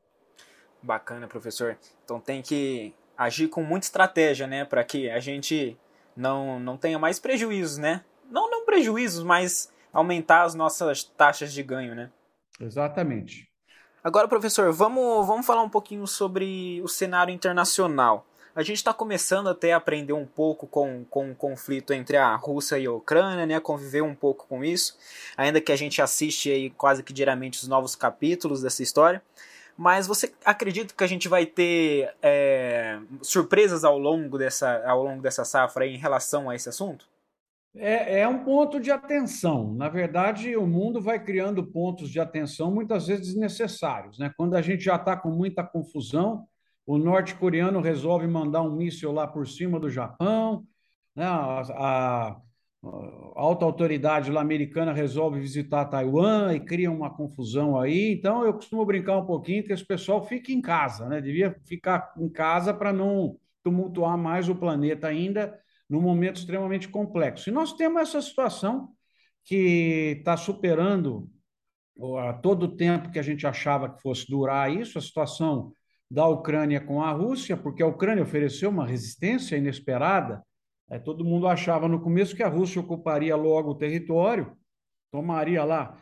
Bacana, 0.81 1.27
professor. 1.27 1.77
Então 2.03 2.19
tem 2.19 2.41
que 2.41 2.91
agir 3.15 3.49
com 3.49 3.61
muita 3.61 3.85
estratégia, 3.85 4.47
né, 4.47 4.65
para 4.65 4.83
que 4.83 5.11
a 5.11 5.19
gente 5.19 5.77
não, 6.17 6.59
não 6.59 6.75
tenha 6.75 6.97
mais 6.97 7.19
prejuízos, 7.19 7.77
né? 7.77 8.03
Não, 8.31 8.49
não 8.49 8.65
prejuízos, 8.65 9.23
mas 9.23 9.71
aumentar 9.93 10.41
as 10.41 10.55
nossas 10.55 11.03
taxas 11.03 11.53
de 11.53 11.61
ganho, 11.61 11.93
né? 11.93 12.09
Exatamente. 12.59 13.47
Agora, 14.03 14.27
professor, 14.27 14.73
vamos, 14.73 15.27
vamos 15.27 15.45
falar 15.45 15.61
um 15.61 15.69
pouquinho 15.69 16.07
sobre 16.07 16.81
o 16.81 16.87
cenário 16.87 17.31
internacional. 17.31 18.25
A 18.55 18.63
gente 18.63 18.77
está 18.77 18.93
começando 18.93 19.47
até 19.47 19.73
a 19.73 19.77
aprender 19.77 20.13
um 20.13 20.25
pouco 20.25 20.65
com, 20.65 21.05
com 21.09 21.31
o 21.31 21.35
conflito 21.35 21.93
entre 21.93 22.17
a 22.17 22.35
Rússia 22.35 22.79
e 22.79 22.85
a 22.85 22.91
Ucrânia, 22.91 23.45
né? 23.45 23.59
Conviver 23.59 24.01
um 24.01 24.15
pouco 24.15 24.47
com 24.47 24.63
isso, 24.63 24.97
ainda 25.37 25.61
que 25.61 25.71
a 25.71 25.75
gente 25.75 26.01
assiste 26.01 26.51
aí 26.51 26.69
quase 26.71 27.03
que 27.03 27.13
diariamente 27.13 27.59
os 27.59 27.67
novos 27.67 27.95
capítulos 27.95 28.61
dessa 28.61 28.81
história. 28.81 29.21
Mas 29.77 30.07
você 30.07 30.33
acredita 30.43 30.93
que 30.93 31.03
a 31.03 31.07
gente 31.07 31.29
vai 31.29 31.45
ter 31.45 32.13
é, 32.21 32.99
surpresas 33.21 33.85
ao 33.85 33.97
longo, 33.97 34.37
dessa, 34.37 34.83
ao 34.85 35.03
longo 35.03 35.21
dessa 35.21 35.45
safra 35.45 35.87
em 35.87 35.97
relação 35.97 36.49
a 36.49 36.55
esse 36.55 36.67
assunto? 36.67 37.07
É, 37.75 38.21
é, 38.21 38.27
um 38.27 38.43
ponto 38.43 38.79
de 38.79 38.91
atenção. 38.91 39.73
Na 39.73 39.87
verdade, 39.87 40.57
o 40.57 40.67
mundo 40.67 40.99
vai 40.99 41.23
criando 41.23 41.65
pontos 41.65 42.09
de 42.09 42.19
atenção 42.19 42.71
muitas 42.71 43.07
vezes 43.07 43.27
desnecessários. 43.27 44.19
Né? 44.19 44.33
Quando 44.35 44.55
a 44.55 44.61
gente 44.61 44.83
já 44.83 44.95
está 44.95 45.15
com 45.15 45.29
muita 45.29 45.63
confusão, 45.63 46.45
o 46.89 46.97
norte-coreano 46.97 47.81
resolve 47.81 48.25
mandar 48.25 48.63
um 48.63 48.75
míssil 48.75 49.11
lá 49.11 49.27
por 49.27 49.47
cima 49.47 49.79
do 49.79 49.91
Japão, 49.91 50.65
né? 51.15 51.23
a, 51.23 51.61
a, 51.61 52.41
alta 53.35 53.63
autoridade 53.63 54.31
lá 54.31 54.41
americana 54.41 54.91
resolve 54.91 55.39
visitar 55.39 55.85
Taiwan 55.85 56.51
e 56.55 56.59
cria 56.59 56.89
uma 56.89 57.15
confusão 57.15 57.79
aí. 57.79 58.11
Então, 58.13 58.43
eu 58.43 58.55
costumo 58.55 58.83
brincar 58.87 59.17
um 59.17 59.25
pouquinho 59.27 59.63
que 59.63 59.71
esse 59.71 59.85
pessoal 59.85 60.25
fique 60.25 60.51
em 60.51 60.61
casa, 60.61 61.07
né? 61.07 61.21
Devia 61.21 61.55
ficar 61.63 62.11
em 62.17 62.27
casa 62.27 62.73
para 62.73 62.91
não 62.91 63.37
tumultuar 63.63 64.17
mais 64.17 64.49
o 64.49 64.55
planeta 64.55 65.07
ainda 65.07 65.59
num 65.87 66.01
momento 66.01 66.37
extremamente 66.37 66.87
complexo. 66.87 67.49
E 67.49 67.53
nós 67.53 67.71
temos 67.73 68.01
essa 68.01 68.19
situação 68.19 68.89
que 69.45 70.15
está 70.17 70.35
superando 70.35 71.29
a 72.17 72.33
todo 72.33 72.63
o 72.63 72.75
tempo 72.75 73.11
que 73.11 73.19
a 73.19 73.23
gente 73.23 73.45
achava 73.45 73.89
que 73.93 74.01
fosse 74.01 74.25
durar 74.27 74.73
isso, 74.73 74.97
a 74.97 75.01
situação 75.01 75.71
da 76.09 76.27
Ucrânia 76.27 76.81
com 76.81 77.01
a 77.01 77.11
Rússia, 77.11 77.55
porque 77.55 77.83
a 77.83 77.87
Ucrânia 77.87 78.23
ofereceu 78.23 78.69
uma 78.69 78.85
resistência 78.85 79.55
inesperada 79.55 80.43
é, 80.89 80.97
todo 80.97 81.23
mundo 81.23 81.47
achava 81.47 81.87
no 81.87 82.01
começo 82.01 82.35
que 82.35 82.41
a 82.41 82.47
Rússia 82.47 82.81
ocuparia 82.81 83.35
logo 83.35 83.71
o 83.71 83.75
território, 83.75 84.57
tomaria 85.11 85.63
lá 85.63 85.95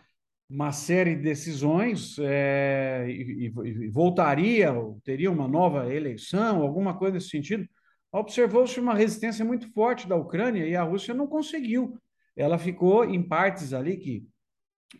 uma 0.49 0.71
série 0.71 1.13
de 1.15 1.23
decisões 1.23 2.17
é, 2.19 3.05
e, 3.09 3.47
e, 3.47 3.89
voltaria, 3.89 4.73
teria 5.03 5.29
uma 5.29 5.47
nova 5.47 5.93
eleição, 5.93 6.61
alguma 6.61 6.97
coisa 6.97 7.15
nesse 7.15 7.29
sentido. 7.29 7.67
Observou-se 8.13 8.79
uma 8.79 8.95
resistência 8.95 9.43
muito 9.43 9.69
forte 9.73 10.07
da 10.07 10.15
Ucrânia 10.15 10.65
e 10.65 10.73
a 10.73 10.83
Rússia 10.83 11.13
não 11.13 11.27
conseguiu. 11.27 11.97
Ela 12.33 12.57
ficou 12.57 13.03
em 13.03 13.21
partes 13.21 13.73
ali 13.73 13.97
que 13.97 14.25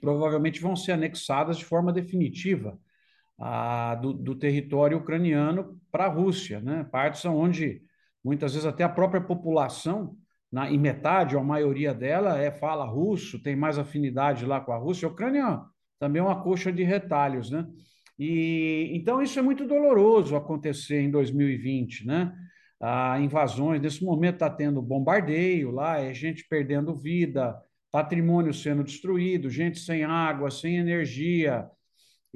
provavelmente 0.01 0.59
vão 0.59 0.75
ser 0.75 0.91
anexadas 0.91 1.57
de 1.57 1.63
forma 1.63 1.93
definitiva 1.93 2.77
a, 3.37 3.95
do, 3.95 4.13
do 4.13 4.35
território 4.35 4.97
ucraniano 4.97 5.79
para 5.91 6.05
a 6.05 6.09
Rússia, 6.09 6.59
né? 6.59 6.87
Partes 6.91 7.23
onde 7.25 7.81
muitas 8.23 8.53
vezes 8.53 8.65
até 8.65 8.83
a 8.83 8.89
própria 8.89 9.21
população, 9.21 10.15
na, 10.51 10.69
em 10.71 10.77
metade 10.77 11.35
ou 11.35 11.41
a 11.41 11.45
maioria 11.45 11.93
dela, 11.93 12.39
é 12.39 12.51
fala 12.51 12.85
russo, 12.85 13.41
tem 13.41 13.55
mais 13.55 13.77
afinidade 13.77 14.45
lá 14.45 14.59
com 14.59 14.71
a 14.71 14.77
Rússia. 14.77 15.07
A 15.07 15.11
Ucrânia 15.11 15.61
também 15.99 16.19
é 16.19 16.25
uma 16.25 16.41
coxa 16.41 16.71
de 16.71 16.83
retalhos, 16.83 17.51
né? 17.51 17.67
E 18.17 18.89
então 18.93 19.21
isso 19.21 19.37
é 19.37 19.41
muito 19.41 19.67
doloroso 19.67 20.35
acontecer 20.35 21.01
em 21.01 21.11
2020, 21.11 22.05
né? 22.07 22.33
Ah, 22.79 23.19
invasões, 23.19 23.81
nesse 23.81 24.03
momento 24.03 24.35
está 24.35 24.49
tendo 24.49 24.81
bombardeio 24.81 25.71
lá, 25.71 25.99
é 25.99 26.13
gente 26.13 26.45
perdendo 26.47 26.95
vida, 26.95 27.59
patrimônio 27.91 28.53
sendo 28.53 28.83
destruído, 28.83 29.49
gente 29.49 29.79
sem 29.79 30.03
água, 30.03 30.51
sem 30.51 30.77
energia, 30.77 31.67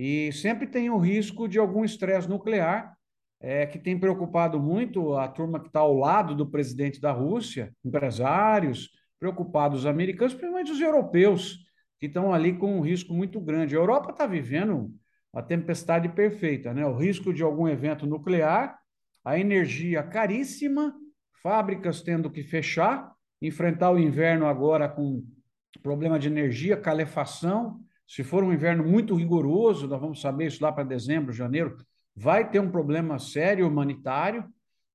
e 0.03 0.31
sempre 0.31 0.65
tem 0.65 0.89
o 0.89 0.97
risco 0.97 1.47
de 1.47 1.59
algum 1.59 1.85
estresse 1.85 2.27
nuclear 2.27 2.97
é, 3.39 3.67
que 3.67 3.77
tem 3.77 3.99
preocupado 3.99 4.59
muito 4.59 5.13
a 5.15 5.27
turma 5.27 5.59
que 5.59 5.67
está 5.67 5.81
ao 5.81 5.95
lado 5.95 6.33
do 6.33 6.49
presidente 6.49 6.99
da 6.99 7.11
Rússia, 7.11 7.71
empresários, 7.85 8.89
preocupados 9.19 9.81
os 9.81 9.85
americanos, 9.85 10.33
principalmente 10.33 10.71
os 10.71 10.81
europeus, 10.81 11.59
que 11.99 12.07
estão 12.07 12.33
ali 12.33 12.57
com 12.57 12.79
um 12.79 12.81
risco 12.81 13.13
muito 13.13 13.39
grande. 13.39 13.75
A 13.75 13.79
Europa 13.79 14.09
está 14.09 14.25
vivendo 14.25 14.91
a 15.31 15.39
tempestade 15.43 16.09
perfeita, 16.09 16.73
né? 16.73 16.83
O 16.83 16.97
risco 16.97 17.31
de 17.31 17.43
algum 17.43 17.67
evento 17.67 18.07
nuclear, 18.07 18.79
a 19.23 19.37
energia 19.37 20.01
caríssima, 20.01 20.95
fábricas 21.43 22.01
tendo 22.01 22.27
que 22.31 22.41
fechar, 22.41 23.13
enfrentar 23.39 23.91
o 23.91 23.99
inverno 23.99 24.47
agora 24.47 24.89
com 24.89 25.23
problema 25.83 26.17
de 26.17 26.27
energia, 26.27 26.75
calefação. 26.75 27.79
Se 28.11 28.25
for 28.25 28.43
um 28.43 28.51
inverno 28.51 28.83
muito 28.83 29.15
rigoroso, 29.15 29.87
nós 29.87 30.01
vamos 30.01 30.19
saber 30.19 30.47
isso 30.47 30.61
lá 30.61 30.69
para 30.69 30.83
dezembro, 30.83 31.31
janeiro, 31.31 31.77
vai 32.13 32.49
ter 32.49 32.59
um 32.59 32.69
problema 32.69 33.17
sério 33.17 33.65
humanitário, 33.65 34.43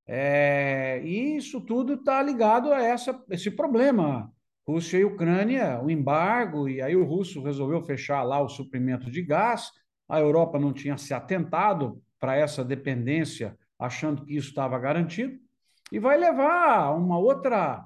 é, 0.06 1.00
e 1.02 1.34
isso 1.34 1.62
tudo 1.62 1.94
está 1.94 2.22
ligado 2.22 2.70
a 2.70 2.82
essa, 2.82 3.18
esse 3.30 3.50
problema. 3.50 4.30
Rússia 4.68 4.98
e 4.98 5.04
Ucrânia, 5.06 5.80
o 5.82 5.90
embargo, 5.90 6.68
e 6.68 6.82
aí 6.82 6.94
o 6.94 7.06
russo 7.06 7.42
resolveu 7.42 7.80
fechar 7.80 8.22
lá 8.22 8.38
o 8.42 8.50
suprimento 8.50 9.10
de 9.10 9.22
gás, 9.22 9.70
a 10.06 10.20
Europa 10.20 10.58
não 10.58 10.74
tinha 10.74 10.98
se 10.98 11.14
atentado 11.14 11.98
para 12.20 12.36
essa 12.36 12.62
dependência, 12.62 13.56
achando 13.78 14.26
que 14.26 14.36
isso 14.36 14.50
estava 14.50 14.78
garantido, 14.78 15.38
e 15.90 15.98
vai 15.98 16.18
levar 16.18 16.80
a 16.80 16.92
uma 16.92 17.18
outra, 17.18 17.82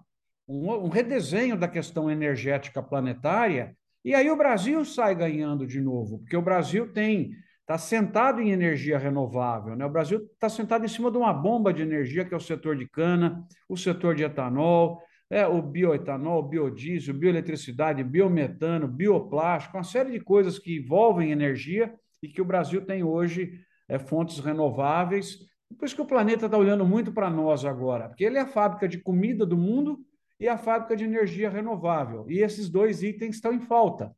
um, 0.49 0.73
um 0.73 0.88
redesenho 0.88 1.57
da 1.57 1.69
questão 1.69 2.11
energética 2.11 2.83
planetária, 2.83 3.77
e 4.05 4.15
aí 4.15 4.31
o 4.31 4.37
Brasil 4.37 4.85
sai 4.85 5.15
ganhando 5.15 5.67
de 5.67 5.81
novo, 5.81 6.19
porque 6.21 6.37
o 6.37 6.43
Brasil 6.43 6.93
tem 6.93 7.33
está 7.71 7.79
sentado 7.79 8.41
em 8.41 8.51
energia 8.51 8.99
renovável. 8.99 9.77
Né? 9.77 9.87
O 9.87 9.91
Brasil 9.91 10.29
está 10.35 10.49
sentado 10.49 10.85
em 10.85 10.89
cima 10.89 11.09
de 11.09 11.17
uma 11.17 11.33
bomba 11.33 11.73
de 11.73 11.83
energia, 11.83 12.25
que 12.25 12.35
é 12.35 12.37
o 12.37 12.41
setor 12.41 12.77
de 12.77 12.89
cana, 12.89 13.47
o 13.69 13.77
setor 13.77 14.17
de 14.17 14.25
etanol, 14.25 15.01
é, 15.31 15.47
o 15.47 15.63
bioetanol, 15.63 16.41
o 16.41 16.49
biodiesel, 16.49 17.15
bioeletricidade, 17.15 18.03
biometano, 18.03 18.89
bioplástico, 18.89 19.77
uma 19.77 19.85
série 19.85 20.11
de 20.11 20.19
coisas 20.19 20.59
que 20.59 20.79
envolvem 20.79 21.31
energia 21.31 21.95
e 22.21 22.27
que 22.27 22.43
o 22.43 22.45
Brasil 22.45 22.85
tem 22.85 23.05
hoje 23.05 23.53
é, 23.89 24.01
fontes 24.01 24.41
renováveis. 24.41 25.39
Por 25.79 25.85
isso 25.85 25.95
que 25.95 26.03
o 26.03 26.07
planeta 26.07 26.47
está 26.47 26.59
olhando 26.59 26.85
muito 26.85 27.13
para 27.13 27.31
nós 27.31 27.65
agora, 27.65 28.09
porque 28.09 28.25
ele 28.25 28.39
é 28.39 28.41
a 28.41 28.47
fábrica 28.47 28.89
de 28.89 28.99
comida 28.99 29.47
do 29.47 29.57
mundo 29.57 30.01
e 30.40 30.48
a 30.48 30.57
fábrica 30.57 30.96
de 30.96 31.05
energia 31.05 31.50
renovável. 31.50 32.24
E 32.29 32.38
esses 32.38 32.70
dois 32.70 33.03
itens 33.03 33.37
estão 33.37 33.53
em 33.53 33.61
falta. 33.61 34.16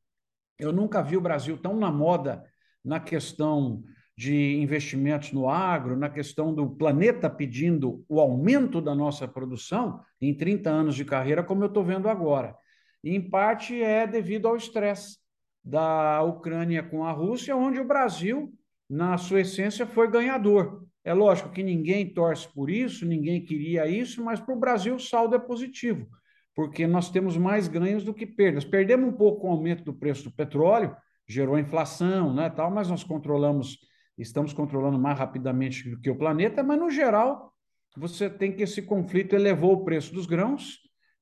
Eu 0.57 0.73
nunca 0.73 1.03
vi 1.03 1.17
o 1.17 1.21
Brasil 1.21 1.59
tão 1.59 1.77
na 1.77 1.91
moda 1.91 2.45
na 2.85 3.01
questão 3.01 3.83
de 4.17 4.57
investimentos 4.57 5.33
no 5.33 5.49
agro, 5.49 5.97
na 5.97 6.09
questão 6.09 6.55
do 6.55 6.71
planeta 6.71 7.29
pedindo 7.29 8.05
o 8.09 8.21
aumento 8.21 8.81
da 8.81 8.95
nossa 8.95 9.27
produção 9.27 10.01
em 10.21 10.33
30 10.33 10.71
anos 10.71 10.95
de 10.95 11.05
carreira, 11.05 11.43
como 11.43 11.65
eu 11.65 11.69
estou 11.69 11.83
vendo 11.83 12.09
agora. 12.09 12.55
E, 13.03 13.17
em 13.17 13.21
parte 13.21 13.83
é 13.83 14.07
devido 14.07 14.47
ao 14.47 14.57
estresse 14.57 15.19
da 15.65 16.23
Ucrânia 16.23 16.83
com 16.83 17.05
a 17.05 17.11
Rússia, 17.11 17.57
onde 17.57 17.81
o 17.81 17.87
Brasil, 17.87 18.53
na 18.89 19.17
sua 19.19 19.41
essência, 19.41 19.87
foi 19.87 20.09
ganhador. 20.09 20.85
É 21.05 21.13
lógico 21.13 21.51
que 21.51 21.63
ninguém 21.63 22.13
torce 22.13 22.49
por 22.53 22.71
isso, 22.71 23.05
ninguém 23.05 23.45
queria 23.45 23.87
isso, 23.87 24.23
mas 24.25 24.39
para 24.39 24.55
o 24.55 24.59
Brasil 24.59 24.95
o 24.95 25.01
saldo 25.01 25.35
é 25.35 25.39
positivo, 25.39 26.07
porque 26.55 26.87
nós 26.87 27.11
temos 27.11 27.37
mais 27.37 27.67
ganhos 27.67 28.05
do 28.05 28.15
que 28.15 28.27
perdas. 28.27 28.65
Perdemos 28.65 29.09
um 29.09 29.17
pouco 29.17 29.41
com 29.41 29.49
o 29.49 29.53
aumento 29.53 29.83
do 29.83 29.93
preço 29.93 30.25
do 30.25 30.31
petróleo, 30.31 30.97
gerou 31.27 31.59
inflação, 31.59 32.33
né, 32.33 32.49
tal, 32.51 32.71
mas 32.71 32.89
nós 32.89 33.03
controlamos, 33.03 33.79
estamos 34.17 34.53
controlando 34.53 34.99
mais 34.99 35.19
rapidamente 35.19 35.91
do 35.91 36.01
que 36.01 36.11
o 36.11 36.17
planeta, 36.17 36.63
mas 36.63 36.79
no 36.79 36.91
geral 36.91 37.53
você 37.97 38.31
tem 38.31 38.53
que 38.53 38.63
esse 38.63 38.83
conflito 38.83 39.35
elevou 39.35 39.73
o 39.75 39.85
preço 39.85 40.15
dos 40.15 40.25
grãos, 40.25 40.79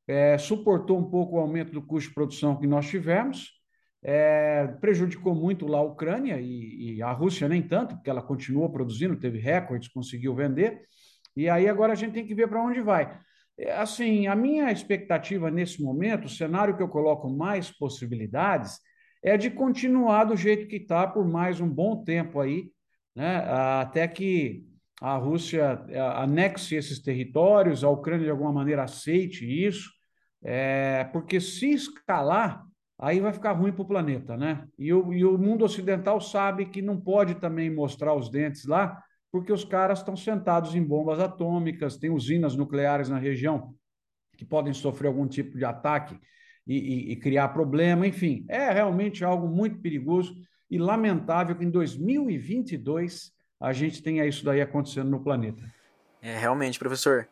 é, 0.06 0.36
suportou 0.38 0.98
um 0.98 1.10
pouco 1.10 1.36
o 1.36 1.40
aumento 1.40 1.72
do 1.72 1.82
custo 1.82 2.08
de 2.08 2.14
produção 2.14 2.56
que 2.56 2.66
nós 2.66 2.88
tivemos, 2.88 3.59
é, 4.02 4.66
prejudicou 4.80 5.34
muito 5.34 5.66
lá 5.66 5.78
a 5.78 5.82
Ucrânia 5.82 6.40
e, 6.40 6.96
e, 6.96 7.02
a 7.02 7.12
Rússia 7.12 7.48
nem 7.48 7.62
tanto, 7.62 7.96
porque 7.96 8.10
ela 8.10 8.22
continuou 8.22 8.70
produzindo, 8.70 9.16
teve 9.16 9.38
recordes, 9.38 9.88
conseguiu 9.88 10.34
vender, 10.34 10.82
e 11.36 11.48
aí 11.48 11.68
agora 11.68 11.92
a 11.92 11.96
gente 11.96 12.14
tem 12.14 12.26
que 12.26 12.34
ver 12.34 12.48
para 12.48 12.62
onde 12.62 12.80
vai. 12.80 13.18
É, 13.58 13.72
assim, 13.72 14.26
a 14.26 14.34
minha 14.34 14.72
expectativa 14.72 15.50
nesse 15.50 15.82
momento, 15.82 16.24
o 16.24 16.30
cenário 16.30 16.76
que 16.76 16.82
eu 16.82 16.88
coloco 16.88 17.28
mais 17.28 17.70
possibilidades, 17.70 18.78
é 19.22 19.36
de 19.36 19.50
continuar 19.50 20.24
do 20.24 20.36
jeito 20.36 20.66
que 20.66 20.76
está 20.76 21.06
por 21.06 21.28
mais 21.28 21.60
um 21.60 21.68
bom 21.68 22.02
tempo 22.02 22.40
aí, 22.40 22.70
né? 23.14 23.36
até 23.80 24.08
que 24.08 24.64
a 25.00 25.16
Rússia 25.16 25.84
é, 25.88 25.98
anexe 25.98 26.74
esses 26.74 27.00
territórios, 27.00 27.84
a 27.84 27.90
Ucrânia 27.90 28.24
de 28.24 28.30
alguma 28.30 28.52
maneira 28.52 28.84
aceite 28.84 29.44
isso, 29.44 29.90
é, 30.42 31.04
porque 31.12 31.40
se 31.40 31.70
escalar, 31.70 32.64
aí 33.00 33.18
vai 33.18 33.32
ficar 33.32 33.52
ruim 33.52 33.72
para 33.72 33.82
o 33.82 33.86
planeta, 33.88 34.36
né? 34.36 34.68
E 34.78 34.92
o, 34.92 35.12
e 35.12 35.24
o 35.24 35.38
mundo 35.38 35.64
ocidental 35.64 36.20
sabe 36.20 36.66
que 36.66 36.82
não 36.82 37.00
pode 37.00 37.36
também 37.36 37.74
mostrar 37.74 38.14
os 38.14 38.28
dentes 38.28 38.66
lá, 38.66 39.02
porque 39.32 39.52
os 39.52 39.64
caras 39.64 40.00
estão 40.00 40.14
sentados 40.14 40.74
em 40.74 40.82
bombas 40.82 41.18
atômicas, 41.18 41.96
tem 41.96 42.10
usinas 42.10 42.54
nucleares 42.54 43.08
na 43.08 43.18
região 43.18 43.74
que 44.36 44.44
podem 44.44 44.72
sofrer 44.72 45.08
algum 45.08 45.26
tipo 45.26 45.56
de 45.56 45.64
ataque 45.64 46.18
e, 46.66 46.76
e, 46.76 47.12
e 47.12 47.16
criar 47.16 47.48
problema, 47.48 48.06
enfim, 48.06 48.44
é 48.48 48.70
realmente 48.70 49.24
algo 49.24 49.48
muito 49.48 49.78
perigoso 49.80 50.34
e 50.70 50.78
lamentável 50.78 51.56
que 51.56 51.64
em 51.64 51.70
2022 51.70 53.32
a 53.60 53.72
gente 53.72 54.02
tenha 54.02 54.26
isso 54.26 54.44
daí 54.44 54.60
acontecendo 54.60 55.10
no 55.10 55.22
planeta. 55.22 55.62
É, 56.22 56.38
realmente, 56.38 56.78
professor. 56.78 57.28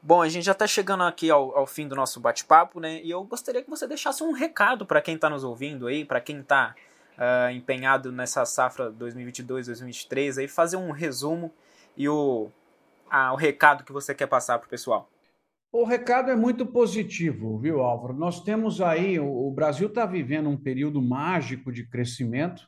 Bom, 0.00 0.22
a 0.22 0.28
gente 0.28 0.44
já 0.44 0.52
está 0.52 0.66
chegando 0.66 1.02
aqui 1.02 1.28
ao, 1.28 1.56
ao, 1.56 1.66
fim 1.66 1.88
do 1.88 1.96
nosso 1.96 2.20
bate-papo, 2.20 2.78
né? 2.78 3.02
E 3.02 3.10
eu 3.10 3.22
gostaria 3.24 3.62
que 3.62 3.68
você 3.68 3.86
deixasse 3.86 4.22
um 4.22 4.32
recado 4.32 4.86
para 4.86 5.02
quem 5.02 5.16
está 5.16 5.28
nos 5.28 5.42
ouvindo 5.42 5.88
aí, 5.88 6.04
para 6.04 6.20
quem 6.20 6.40
está 6.40 6.74
uh, 7.16 7.50
empenhado 7.50 8.12
nessa 8.12 8.44
safra 8.46 8.92
2022-2023, 8.92 10.38
aí 10.38 10.48
fazer 10.48 10.76
um 10.76 10.92
resumo 10.92 11.52
e 11.96 12.08
o, 12.08 12.48
o 13.10 13.36
recado 13.36 13.82
que 13.82 13.92
você 13.92 14.14
quer 14.14 14.28
passar 14.28 14.58
para 14.58 14.66
o 14.66 14.70
pessoal. 14.70 15.10
O 15.72 15.84
recado 15.84 16.30
é 16.30 16.36
muito 16.36 16.64
positivo, 16.64 17.58
viu, 17.58 17.82
Álvaro? 17.82 18.14
Nós 18.14 18.40
temos 18.42 18.80
aí, 18.80 19.18
o, 19.18 19.48
o 19.48 19.50
Brasil 19.50 19.88
está 19.88 20.06
vivendo 20.06 20.48
um 20.48 20.56
período 20.56 21.02
mágico 21.02 21.72
de 21.72 21.86
crescimento. 21.86 22.62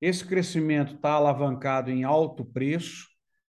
Esse 0.00 0.24
crescimento 0.24 0.94
está 0.94 1.12
alavancado 1.12 1.90
em 1.90 2.04
alto 2.04 2.42
preço. 2.42 3.09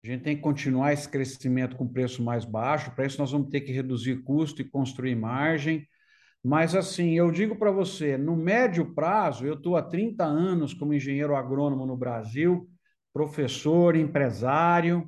A 0.08 0.12
gente 0.12 0.22
tem 0.22 0.36
que 0.36 0.42
continuar 0.42 0.94
esse 0.94 1.06
crescimento 1.06 1.76
com 1.76 1.86
preço 1.86 2.22
mais 2.22 2.42
baixo. 2.42 2.90
Para 2.92 3.04
isso, 3.04 3.18
nós 3.18 3.30
vamos 3.30 3.50
ter 3.50 3.60
que 3.60 3.72
reduzir 3.72 4.22
custo 4.22 4.62
e 4.62 4.64
construir 4.64 5.14
margem. 5.14 5.86
Mas, 6.42 6.74
assim, 6.74 7.12
eu 7.12 7.30
digo 7.30 7.56
para 7.56 7.70
você, 7.70 8.16
no 8.16 8.34
médio 8.34 8.94
prazo, 8.94 9.44
eu 9.44 9.52
estou 9.52 9.76
há 9.76 9.82
30 9.82 10.24
anos 10.24 10.72
como 10.72 10.94
engenheiro 10.94 11.36
agrônomo 11.36 11.84
no 11.84 11.94
Brasil, 11.94 12.66
professor, 13.12 13.96
empresário. 13.96 15.06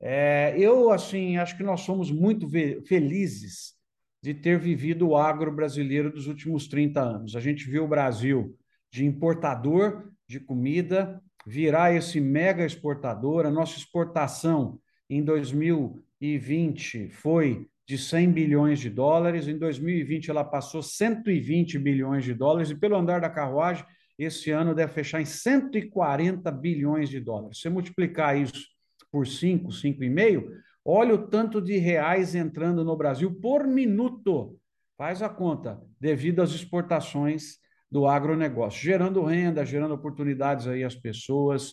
É, 0.00 0.54
eu, 0.58 0.90
assim, 0.90 1.36
acho 1.36 1.54
que 1.54 1.62
nós 1.62 1.82
somos 1.82 2.10
muito 2.10 2.48
felizes 2.86 3.74
de 4.22 4.32
ter 4.32 4.58
vivido 4.58 5.08
o 5.08 5.16
agro 5.18 5.54
brasileiro 5.54 6.10
dos 6.10 6.26
últimos 6.26 6.66
30 6.68 7.02
anos. 7.02 7.36
A 7.36 7.40
gente 7.40 7.68
viu 7.68 7.84
o 7.84 7.88
Brasil 7.88 8.56
de 8.90 9.04
importador 9.04 10.10
de 10.26 10.40
comida 10.40 11.22
virar 11.48 11.94
esse 11.94 12.20
mega 12.20 12.66
exportador. 12.66 13.46
A 13.46 13.50
nossa 13.50 13.78
exportação 13.78 14.78
em 15.08 15.24
2020 15.24 17.08
foi 17.08 17.66
de 17.86 17.96
100 17.96 18.32
bilhões 18.32 18.78
de 18.78 18.90
dólares. 18.90 19.48
Em 19.48 19.56
2020, 19.56 20.30
ela 20.30 20.44
passou 20.44 20.82
120 20.82 21.78
bilhões 21.78 22.22
de 22.22 22.34
dólares, 22.34 22.68
e 22.68 22.74
pelo 22.74 22.96
andar 22.96 23.22
da 23.22 23.30
carruagem, 23.30 23.82
esse 24.18 24.50
ano 24.50 24.74
deve 24.74 24.92
fechar 24.92 25.22
em 25.22 25.24
140 25.24 26.52
bilhões 26.52 27.08
de 27.08 27.18
dólares. 27.18 27.62
Se 27.62 27.70
multiplicar 27.70 28.36
isso 28.36 28.66
por 29.10 29.26
5, 29.26 29.68
5,5, 29.68 30.50
olha 30.84 31.14
o 31.14 31.28
tanto 31.28 31.62
de 31.62 31.78
reais 31.78 32.34
entrando 32.34 32.84
no 32.84 32.94
Brasil 32.94 33.34
por 33.40 33.66
minuto. 33.66 34.54
Faz 34.98 35.22
a 35.22 35.30
conta, 35.30 35.80
devido 35.98 36.42
às 36.42 36.50
exportações 36.50 37.58
do 37.90 38.06
agronegócio, 38.06 38.80
gerando 38.80 39.24
renda, 39.24 39.64
gerando 39.64 39.94
oportunidades 39.94 40.66
aí 40.66 40.84
às 40.84 40.94
pessoas. 40.94 41.72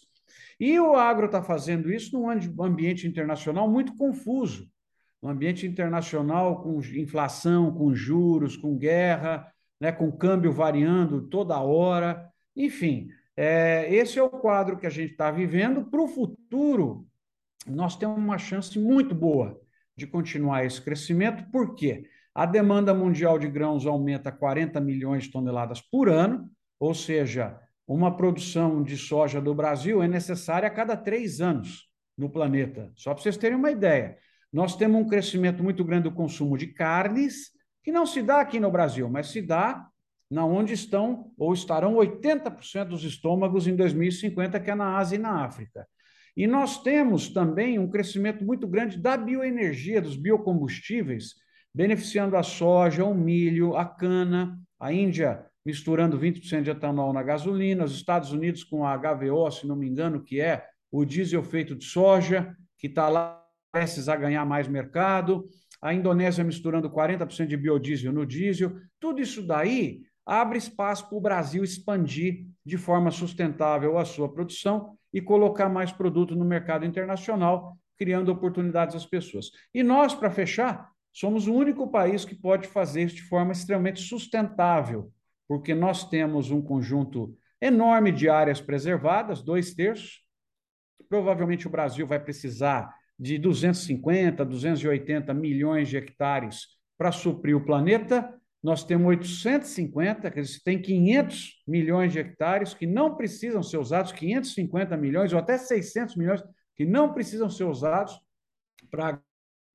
E 0.60 0.80
o 0.80 0.96
agro 0.96 1.26
está 1.26 1.42
fazendo 1.42 1.92
isso 1.92 2.18
num 2.18 2.64
ambiente 2.64 3.08
internacional 3.08 3.70
muito 3.70 3.96
confuso 3.96 4.70
no 5.26 5.32
ambiente 5.32 5.66
internacional, 5.66 6.62
com 6.62 6.80
inflação, 6.94 7.74
com 7.74 7.96
juros, 7.96 8.56
com 8.56 8.78
guerra, 8.78 9.52
né, 9.82 9.92
com 9.92 10.12
câmbio 10.12 10.52
variando 10.52 11.28
toda 11.28 11.60
hora. 11.60 12.30
Enfim, 12.56 13.08
é, 13.36 13.92
esse 13.92 14.20
é 14.20 14.24
o 14.24 14.30
quadro 14.30 14.78
que 14.78 14.86
a 14.86 14.90
gente 14.90 15.14
está 15.14 15.32
vivendo. 15.32 15.84
Para 15.84 16.00
o 16.00 16.08
futuro, 16.08 17.08
nós 17.66 17.98
temos 17.98 18.18
uma 18.18 18.38
chance 18.38 18.78
muito 18.78 19.16
boa 19.16 19.60
de 19.98 20.06
continuar 20.06 20.64
esse 20.64 20.80
crescimento, 20.80 21.50
por 21.52 21.74
quê? 21.74 22.08
A 22.36 22.46
demanda 22.46 22.94
mundial 22.94 23.40
de 23.40 23.48
grãos 23.48 23.86
aumenta 23.86 24.30
40 24.30 24.82
milhões 24.82 25.24
de 25.24 25.32
toneladas 25.32 25.80
por 25.80 26.10
ano, 26.10 26.52
ou 26.78 26.94
seja, 26.94 27.58
uma 27.88 28.18
produção 28.18 28.84
de 28.84 28.98
soja 28.98 29.40
do 29.40 29.56
Brasil 29.56 30.04
é 30.04 30.08
necessária 30.08 30.68
a 30.68 30.72
cada 30.72 30.98
três 30.98 31.40
anos 31.40 31.90
no 32.18 32.30
planeta. 32.30 32.92
Só 32.94 33.14
para 33.14 33.24
vocês 33.24 33.38
terem 33.38 33.58
uma 33.58 33.72
ideia. 33.72 34.18
Nós 34.52 34.76
temos 34.76 35.00
um 35.00 35.08
crescimento 35.08 35.64
muito 35.64 35.82
grande 35.82 36.10
do 36.10 36.16
consumo 36.16 36.58
de 36.58 36.68
carnes, 36.68 37.52
que 37.82 37.92
não 37.92 38.06
se 38.06 38.22
dá 38.22 38.42
aqui 38.42 38.60
no 38.60 38.70
Brasil, 38.70 39.10
mas 39.10 39.28
se 39.28 39.42
dá 39.42 39.88
na 40.30 40.46
onde 40.46 40.74
estão 40.74 41.32
ou 41.38 41.54
estarão 41.54 41.96
80% 41.96 42.86
dos 42.90 43.06
estômagos 43.06 43.66
em 43.66 43.78
2050, 43.78 44.60
que 44.60 44.72
é 44.72 44.76
na 44.76 44.98
Ásia 44.98 45.16
e 45.16 45.20
na 45.20 45.46
África. 45.46 45.88
E 46.36 46.48
nós 46.48 46.84
temos 46.84 47.30
também 47.30 47.80
um 47.80 47.90
crescimento 47.90 48.44
muito 48.44 48.68
grande 48.68 48.98
da 48.98 49.16
bioenergia, 49.16 50.02
dos 50.02 50.18
biocombustíveis, 50.18 51.45
beneficiando 51.76 52.38
a 52.38 52.42
soja, 52.42 53.04
o 53.04 53.14
milho, 53.14 53.76
a 53.76 53.84
cana, 53.84 54.58
a 54.80 54.94
Índia 54.94 55.46
misturando 55.66 56.18
20% 56.18 56.62
de 56.62 56.70
etanol 56.70 57.12
na 57.12 57.22
gasolina, 57.22 57.84
os 57.84 57.94
Estados 57.94 58.32
Unidos 58.32 58.64
com 58.64 58.86
a 58.86 58.98
HVO, 58.98 59.52
se 59.52 59.68
não 59.68 59.76
me 59.76 59.86
engano, 59.86 60.24
que 60.24 60.40
é 60.40 60.64
o 60.90 61.04
diesel 61.04 61.44
feito 61.44 61.76
de 61.76 61.84
soja, 61.84 62.56
que 62.78 62.88
está 62.88 63.10
lá 63.10 63.44
prestes 63.74 64.08
a 64.08 64.16
ganhar 64.16 64.46
mais 64.46 64.70
mercado, 64.70 65.50
a 65.82 65.94
Indonésia 65.94 66.46
misturando 66.46 66.90
40% 66.90 67.48
de 67.48 67.58
biodiesel 67.58 68.14
no 68.14 68.26
diesel, 68.26 68.78
tudo 68.98 69.20
isso 69.20 69.46
daí 69.46 70.04
abre 70.26 70.58
espaço 70.58 71.10
para 71.10 71.18
o 71.18 71.22
Brasil 71.22 71.62
expandir 71.62 72.48
de 72.66 72.78
forma 72.78 73.12
sustentável 73.12 73.98
a 73.98 74.06
sua 74.06 74.32
produção 74.32 74.96
e 75.12 75.20
colocar 75.20 75.68
mais 75.68 75.92
produto 75.92 76.38
no 76.38 76.46
mercado 76.46 76.86
internacional, 76.86 77.78
criando 77.98 78.32
oportunidades 78.32 78.96
às 78.96 79.06
pessoas. 79.06 79.52
E 79.74 79.84
nós, 79.84 80.14
para 80.14 80.32
fechar, 80.32 80.95
somos 81.16 81.48
o 81.48 81.54
único 81.54 81.88
país 81.88 82.26
que 82.26 82.36
pode 82.36 82.68
fazer 82.68 83.04
isso 83.04 83.16
de 83.16 83.22
forma 83.22 83.54
extremamente 83.54 84.02
sustentável, 84.02 85.14
porque 85.48 85.74
nós 85.74 86.10
temos 86.10 86.52
um 86.52 86.62
conjunto 86.62 87.34
enorme 87.62 88.12
de 88.12 88.28
áreas 88.28 88.60
preservadas, 88.60 89.42
dois 89.42 89.74
terços. 89.74 90.20
Provavelmente 91.08 91.68
o 91.68 91.70
Brasil 91.70 92.06
vai 92.06 92.20
precisar 92.20 92.94
de 93.18 93.38
250, 93.38 94.44
280 94.44 95.34
milhões 95.34 95.88
de 95.88 95.96
hectares 95.96 96.68
para 96.98 97.14
suprir 97.14 97.56
o 97.56 97.64
planeta. 97.64 98.38
Nós 98.62 98.84
temos 98.84 99.08
850, 99.08 100.30
quer 100.30 100.42
dizer, 100.42 100.60
tem 100.66 100.82
500 100.82 101.64
milhões 101.66 102.12
de 102.12 102.20
hectares 102.20 102.74
que 102.74 102.86
não 102.86 103.16
precisam 103.16 103.64
ser 103.64 103.78
usados, 103.78 104.12
550 104.12 104.98
milhões 104.98 105.32
ou 105.32 105.40
até 105.40 105.58
600 105.58 106.18
milhões 106.18 106.44
que 106.76 106.86
não 106.86 107.14
precisam 107.14 107.50
ser 107.50 107.64
usados 107.64 108.20
para 108.92 109.22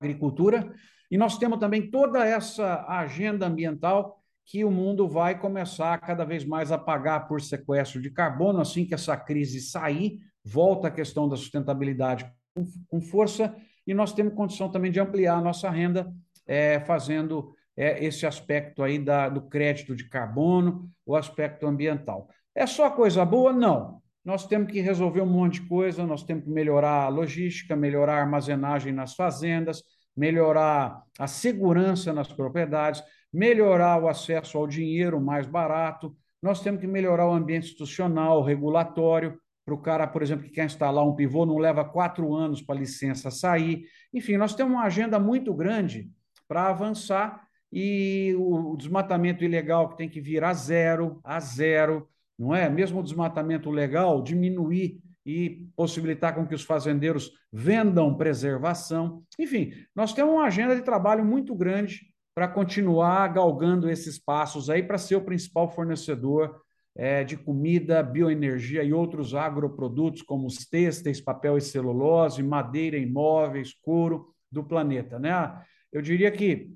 agricultura. 0.00 0.72
E 1.10 1.18
nós 1.18 1.38
temos 1.38 1.58
também 1.58 1.90
toda 1.90 2.24
essa 2.24 2.86
agenda 2.88 3.46
ambiental 3.46 4.20
que 4.46 4.64
o 4.64 4.70
mundo 4.70 5.08
vai 5.08 5.38
começar 5.38 5.96
cada 5.98 6.24
vez 6.24 6.44
mais 6.44 6.72
a 6.72 6.78
pagar 6.78 7.28
por 7.28 7.40
sequestro 7.40 8.00
de 8.00 8.10
carbono, 8.10 8.60
assim 8.60 8.84
que 8.84 8.94
essa 8.94 9.16
crise 9.16 9.60
sair, 9.60 10.18
volta 10.44 10.88
a 10.88 10.90
questão 10.90 11.28
da 11.28 11.36
sustentabilidade 11.36 12.28
com, 12.88 13.00
força 13.00 13.54
e 13.86 13.94
nós 13.94 14.12
temos 14.12 14.34
condição 14.34 14.68
também 14.68 14.90
de 14.90 14.98
ampliar 14.98 15.36
a 15.36 15.40
nossa 15.40 15.70
renda 15.70 16.12
é, 16.46 16.80
fazendo 16.80 17.54
é, 17.76 18.04
esse 18.04 18.26
aspecto 18.26 18.82
aí 18.82 18.98
da, 18.98 19.28
do 19.28 19.42
crédito 19.42 19.94
de 19.94 20.08
carbono, 20.08 20.90
o 21.06 21.14
aspecto 21.14 21.66
ambiental. 21.66 22.28
É 22.54 22.66
só 22.66 22.90
coisa 22.90 23.24
boa? 23.24 23.52
Não. 23.52 24.02
Nós 24.30 24.46
temos 24.46 24.70
que 24.70 24.80
resolver 24.80 25.22
um 25.22 25.26
monte 25.26 25.60
de 25.60 25.66
coisa, 25.66 26.06
nós 26.06 26.22
temos 26.22 26.44
que 26.44 26.50
melhorar 26.50 27.06
a 27.06 27.08
logística, 27.08 27.74
melhorar 27.74 28.18
a 28.18 28.20
armazenagem 28.20 28.92
nas 28.92 29.16
fazendas, 29.16 29.82
melhorar 30.16 31.02
a 31.18 31.26
segurança 31.26 32.12
nas 32.12 32.32
propriedades, 32.32 33.02
melhorar 33.32 34.00
o 34.00 34.06
acesso 34.06 34.56
ao 34.56 34.68
dinheiro 34.68 35.20
mais 35.20 35.48
barato, 35.48 36.16
nós 36.40 36.62
temos 36.62 36.80
que 36.80 36.86
melhorar 36.86 37.26
o 37.26 37.32
ambiente 37.32 37.64
institucional, 37.64 38.40
regulatório, 38.40 39.36
para 39.64 39.74
o 39.74 39.82
cara, 39.82 40.06
por 40.06 40.22
exemplo, 40.22 40.44
que 40.44 40.52
quer 40.52 40.66
instalar 40.66 41.04
um 41.04 41.16
pivô, 41.16 41.44
não 41.44 41.58
leva 41.58 41.84
quatro 41.84 42.32
anos 42.32 42.62
para 42.62 42.76
a 42.76 42.78
licença 42.78 43.32
sair. 43.32 43.82
Enfim, 44.14 44.36
nós 44.36 44.54
temos 44.54 44.72
uma 44.72 44.84
agenda 44.84 45.18
muito 45.18 45.52
grande 45.52 46.08
para 46.46 46.68
avançar 46.68 47.42
e 47.72 48.32
o 48.38 48.76
desmatamento 48.76 49.42
ilegal 49.42 49.88
que 49.88 49.96
tem 49.96 50.08
que 50.08 50.20
vir 50.20 50.44
a 50.44 50.54
zero, 50.54 51.18
a 51.24 51.40
zero, 51.40 52.08
não 52.40 52.54
é? 52.54 52.70
Mesmo 52.70 53.00
o 53.00 53.02
desmatamento 53.02 53.70
legal, 53.70 54.22
diminuir 54.22 54.98
e 55.26 55.68
possibilitar 55.76 56.34
com 56.34 56.46
que 56.46 56.54
os 56.54 56.62
fazendeiros 56.62 57.30
vendam 57.52 58.16
preservação. 58.16 59.22
Enfim, 59.38 59.74
nós 59.94 60.14
temos 60.14 60.32
uma 60.32 60.46
agenda 60.46 60.74
de 60.74 60.80
trabalho 60.80 61.22
muito 61.22 61.54
grande 61.54 62.00
para 62.34 62.48
continuar 62.48 63.28
galgando 63.28 63.90
esses 63.90 64.18
passos 64.18 64.70
aí 64.70 64.82
para 64.82 64.96
ser 64.96 65.16
o 65.16 65.24
principal 65.24 65.70
fornecedor 65.70 66.62
é, 66.96 67.22
de 67.22 67.36
comida, 67.36 68.02
bioenergia 68.02 68.82
e 68.82 68.90
outros 68.90 69.34
agroprodutos, 69.34 70.22
como 70.22 70.46
os 70.46 70.66
têxteis, 70.66 71.20
papel 71.20 71.58
e 71.58 71.60
celulose, 71.60 72.42
madeira, 72.42 72.96
imóveis, 72.96 73.74
couro 73.82 74.34
do 74.50 74.64
planeta. 74.64 75.18
Né? 75.18 75.30
Eu 75.92 76.00
diria 76.00 76.30
que 76.30 76.72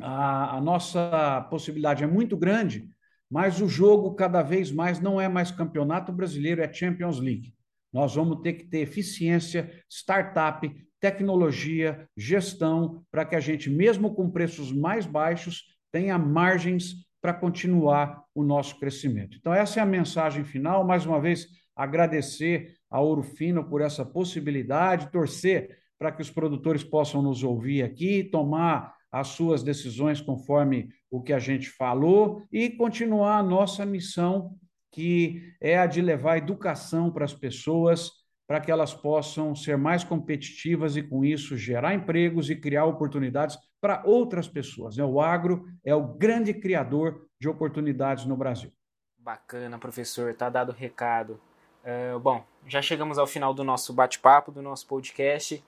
a, 0.00 0.56
a 0.56 0.60
nossa 0.60 1.46
possibilidade 1.48 2.02
é 2.02 2.06
muito 2.06 2.36
grande, 2.36 2.88
mas 3.30 3.60
o 3.60 3.68
jogo 3.68 4.14
cada 4.14 4.42
vez 4.42 4.70
mais 4.70 5.00
não 5.00 5.20
é 5.20 5.28
mais 5.28 5.50
campeonato 5.50 6.12
brasileiro, 6.12 6.62
é 6.62 6.72
Champions 6.72 7.18
League. 7.18 7.54
Nós 7.92 8.14
vamos 8.14 8.40
ter 8.42 8.54
que 8.54 8.64
ter 8.64 8.78
eficiência, 8.78 9.70
startup, 9.88 10.68
tecnologia, 11.00 12.08
gestão, 12.16 13.04
para 13.10 13.24
que 13.24 13.36
a 13.36 13.40
gente, 13.40 13.70
mesmo 13.70 14.14
com 14.14 14.30
preços 14.30 14.72
mais 14.72 15.06
baixos, 15.06 15.64
tenha 15.92 16.18
margens 16.18 17.06
para 17.20 17.32
continuar 17.32 18.22
o 18.34 18.42
nosso 18.42 18.78
crescimento. 18.78 19.36
Então, 19.38 19.54
essa 19.54 19.80
é 19.80 19.82
a 19.82 19.86
mensagem 19.86 20.44
final. 20.44 20.84
Mais 20.84 21.06
uma 21.06 21.20
vez, 21.20 21.46
agradecer 21.74 22.74
a 22.90 23.00
Ouro 23.00 23.22
Fino 23.22 23.64
por 23.64 23.80
essa 23.80 24.04
possibilidade, 24.04 25.10
torcer 25.10 25.78
para 25.98 26.12
que 26.12 26.20
os 26.20 26.30
produtores 26.30 26.84
possam 26.84 27.22
nos 27.22 27.42
ouvir 27.42 27.82
aqui, 27.82 28.24
tomar 28.24 28.94
as 29.14 29.28
suas 29.28 29.62
decisões 29.62 30.20
conforme 30.20 30.88
o 31.08 31.22
que 31.22 31.32
a 31.32 31.38
gente 31.38 31.70
falou 31.70 32.42
e 32.50 32.68
continuar 32.68 33.38
a 33.38 33.42
nossa 33.44 33.86
missão, 33.86 34.56
que 34.90 35.54
é 35.60 35.78
a 35.78 35.86
de 35.86 36.02
levar 36.02 36.38
educação 36.38 37.12
para 37.12 37.24
as 37.24 37.32
pessoas, 37.32 38.10
para 38.44 38.60
que 38.60 38.72
elas 38.72 38.92
possam 38.92 39.54
ser 39.54 39.78
mais 39.78 40.02
competitivas 40.02 40.96
e, 40.96 41.02
com 41.02 41.24
isso, 41.24 41.56
gerar 41.56 41.94
empregos 41.94 42.50
e 42.50 42.56
criar 42.56 42.86
oportunidades 42.86 43.56
para 43.80 44.02
outras 44.04 44.48
pessoas. 44.48 44.96
Né? 44.96 45.04
O 45.04 45.20
agro 45.20 45.64
é 45.84 45.94
o 45.94 46.02
grande 46.02 46.52
criador 46.52 47.28
de 47.40 47.48
oportunidades 47.48 48.24
no 48.24 48.36
Brasil. 48.36 48.72
Bacana, 49.16 49.78
professor, 49.78 50.34
tá 50.34 50.50
dado 50.50 50.70
o 50.70 50.74
recado. 50.74 51.40
Uh, 51.84 52.18
bom, 52.18 52.44
já 52.66 52.82
chegamos 52.82 53.16
ao 53.16 53.28
final 53.28 53.54
do 53.54 53.62
nosso 53.62 53.92
bate-papo, 53.92 54.50
do 54.50 54.60
nosso 54.60 54.88
podcast. 54.88 55.62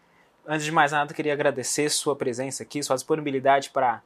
Antes 0.48 0.64
de 0.64 0.70
mais 0.70 0.92
nada, 0.92 1.12
queria 1.12 1.32
agradecer 1.32 1.88
sua 1.88 2.14
presença 2.14 2.62
aqui, 2.62 2.80
sua 2.80 2.94
disponibilidade 2.94 3.70
para 3.70 4.02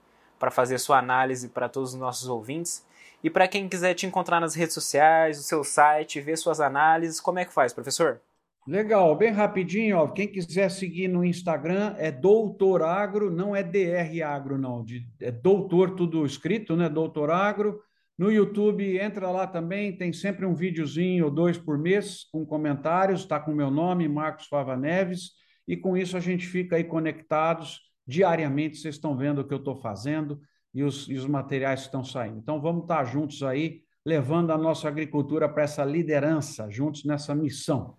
fazer 0.51 0.79
sua 0.79 0.99
análise 0.99 1.49
para 1.51 1.69
todos 1.69 1.93
os 1.93 2.01
nossos 2.01 2.29
ouvintes. 2.29 2.83
E 3.23 3.29
para 3.29 3.47
quem 3.47 3.69
quiser 3.69 3.93
te 3.93 4.07
encontrar 4.07 4.41
nas 4.41 4.55
redes 4.55 4.73
sociais, 4.73 5.39
o 5.39 5.43
seu 5.43 5.63
site, 5.63 6.19
ver 6.19 6.39
suas 6.39 6.59
análises, 6.59 7.21
como 7.21 7.39
é 7.39 7.45
que 7.45 7.53
faz, 7.53 7.75
professor? 7.75 8.23
Legal, 8.67 9.15
bem 9.17 9.33
rapidinho, 9.33 9.99
ó, 9.99 10.09
quem 10.09 10.29
quiser 10.29 10.71
seguir 10.71 11.09
no 11.09 11.23
Instagram 11.23 11.95
é 11.99 12.11
Doutor 12.11 12.83
Agro, 12.83 13.31
não 13.31 13.55
é 13.55 13.63
DR 13.63 14.23
Agro, 14.25 14.57
não, 14.57 14.83
de, 14.83 15.07
é 15.21 15.31
Doutor 15.31 15.95
tudo 15.95 16.25
escrito, 16.25 16.75
né? 16.75 16.89
Doutor 16.89 17.31
Agro. 17.31 17.83
No 18.17 18.31
YouTube, 18.31 18.99
entra 18.99 19.31
lá 19.31 19.47
também, 19.47 19.97
tem 19.97 20.13
sempre 20.13 20.47
um 20.47 20.55
videozinho 20.55 21.27
ou 21.27 21.31
dois 21.31 21.59
por 21.59 21.79
mês 21.79 22.25
com 22.31 22.47
comentários, 22.47 23.21
está 23.21 23.41
com 23.41 23.53
meu 23.53 23.71
nome, 23.71 24.09
Marcos 24.09 24.47
Fava 24.47 24.77
Neves, 24.77 25.33
e 25.67 25.77
com 25.77 25.97
isso 25.97 26.17
a 26.17 26.21
gente 26.21 26.47
fica 26.47 26.77
aí 26.77 26.85
conectados 26.85 27.91
diariamente, 28.07 28.77
vocês 28.77 28.97
estão 28.97 29.17
vendo 29.17 29.41
o 29.41 29.45
que 29.45 29.55
eu 29.55 29.59
estou 29.59 29.77
fazendo 29.77 30.41
e 30.75 30.83
os, 30.83 31.09
e 31.09 31.15
os 31.15 31.27
materiais 31.27 31.81
que 31.81 31.87
estão 31.87 32.05
saindo. 32.05 32.39
Então 32.39 32.61
vamos 32.61 32.83
estar 32.83 33.05
juntos 33.05 33.43
aí, 33.43 33.83
levando 34.05 34.53
a 34.53 34.59
nossa 34.59 34.89
agricultura 34.89 35.49
para 35.49 35.63
essa 35.63 35.85
liderança, 35.85 36.69
juntos 36.71 37.05
nessa 37.05 37.35
missão. 37.35 37.97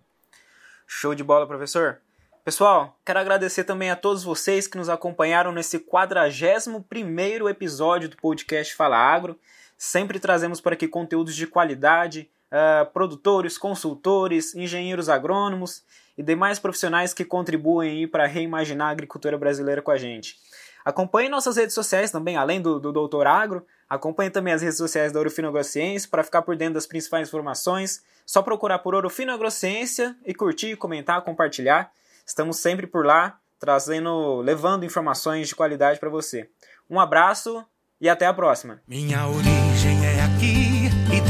Show 0.86 1.14
de 1.14 1.24
bola, 1.24 1.46
professor. 1.46 2.00
Pessoal, 2.44 2.98
quero 3.04 3.20
agradecer 3.20 3.64
também 3.64 3.90
a 3.90 3.96
todos 3.96 4.24
vocês 4.24 4.66
que 4.66 4.76
nos 4.76 4.88
acompanharam 4.88 5.52
nesse 5.52 5.78
41 5.78 7.48
episódio 7.48 8.08
do 8.08 8.16
podcast 8.16 8.74
Fala 8.74 8.98
Agro. 8.98 9.38
Sempre 9.78 10.18
trazemos 10.18 10.60
por 10.60 10.72
aqui 10.72 10.88
conteúdos 10.88 11.36
de 11.36 11.46
qualidade, 11.46 12.28
uh, 12.50 12.90
produtores, 12.92 13.56
consultores, 13.56 14.54
engenheiros 14.54 15.08
agrônomos 15.08 15.84
e 16.16 16.22
demais 16.22 16.58
profissionais 16.58 17.14
que 17.14 17.24
contribuem 17.24 18.06
para 18.06 18.26
reimaginar 18.26 18.88
a 18.88 18.92
agricultura 18.92 19.38
brasileira 19.38 19.82
com 19.82 19.90
a 19.90 19.96
gente. 19.96 20.36
Acompanhe 20.84 21.28
nossas 21.28 21.56
redes 21.56 21.74
sociais 21.74 22.10
também, 22.10 22.36
além 22.36 22.60
do, 22.60 22.80
do 22.80 22.92
Doutor 22.92 23.26
Agro. 23.26 23.64
Acompanhe 23.88 24.30
também 24.30 24.52
as 24.52 24.62
redes 24.62 24.78
sociais 24.78 25.12
da 25.12 25.20
Ourofino 25.20 25.48
Agrociência 25.48 26.08
para 26.10 26.24
ficar 26.24 26.42
por 26.42 26.56
dentro 26.56 26.74
das 26.74 26.86
principais 26.86 27.28
informações. 27.28 28.02
Só 28.26 28.42
procurar 28.42 28.80
por 28.80 28.94
Ourofino 28.94 29.32
Agrociência 29.32 30.16
e 30.24 30.34
curtir, 30.34 30.76
comentar, 30.76 31.22
compartilhar. 31.22 31.92
Estamos 32.26 32.58
sempre 32.58 32.86
por 32.86 33.04
lá, 33.04 33.38
trazendo, 33.58 34.40
levando 34.40 34.84
informações 34.84 35.48
de 35.48 35.54
qualidade 35.54 36.00
para 36.00 36.10
você. 36.10 36.48
Um 36.90 36.98
abraço 36.98 37.64
e 38.00 38.08
até 38.08 38.26
a 38.26 38.34
próxima. 38.34 38.82
Minha 38.86 39.28
origem 39.28 40.04
é 40.04 40.21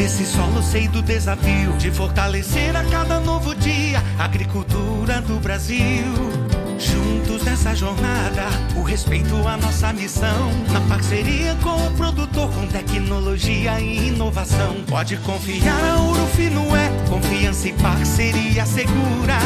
desse 0.02 0.26
solo 0.26 0.60
sei 0.64 0.88
do 0.88 1.00
desafio 1.00 1.74
de 1.78 1.88
fortalecer 1.92 2.74
a 2.74 2.82
cada 2.86 3.20
novo 3.20 3.54
dia 3.54 4.02
a 4.18 4.24
agricultura 4.24 5.20
do 5.20 5.38
Brasil. 5.38 6.04
Juntos 6.76 7.44
nessa 7.44 7.72
jornada, 7.72 8.46
o 8.74 8.82
respeito 8.82 9.46
à 9.46 9.56
nossa 9.56 9.92
missão. 9.92 10.50
Na 10.72 10.80
parceria 10.88 11.56
com 11.62 11.86
o 11.86 11.90
produtor, 11.92 12.50
com 12.50 12.66
tecnologia 12.66 13.78
e 13.78 14.08
inovação. 14.08 14.82
Pode 14.88 15.16
confiar, 15.18 15.84
a 15.84 16.00
Ouro 16.00 16.26
Fino 16.34 16.62
é 16.74 17.08
confiança 17.08 17.68
e 17.68 17.72
parceria 17.74 18.66
segura. 18.66 19.38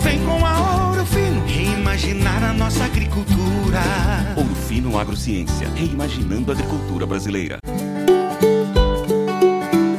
Vem 0.00 0.24
com 0.24 0.42
a 0.42 0.86
Ouro 0.86 1.04
Fino, 1.04 1.44
reimaginar 1.44 2.44
a 2.44 2.54
nossa 2.54 2.82
agricultura. 2.82 3.82
Ouro 4.34 4.54
Fino 4.54 4.98
Agrociência, 4.98 5.68
reimaginando 5.76 6.50
a 6.50 6.54
agricultura 6.54 7.04
brasileira. 7.04 7.58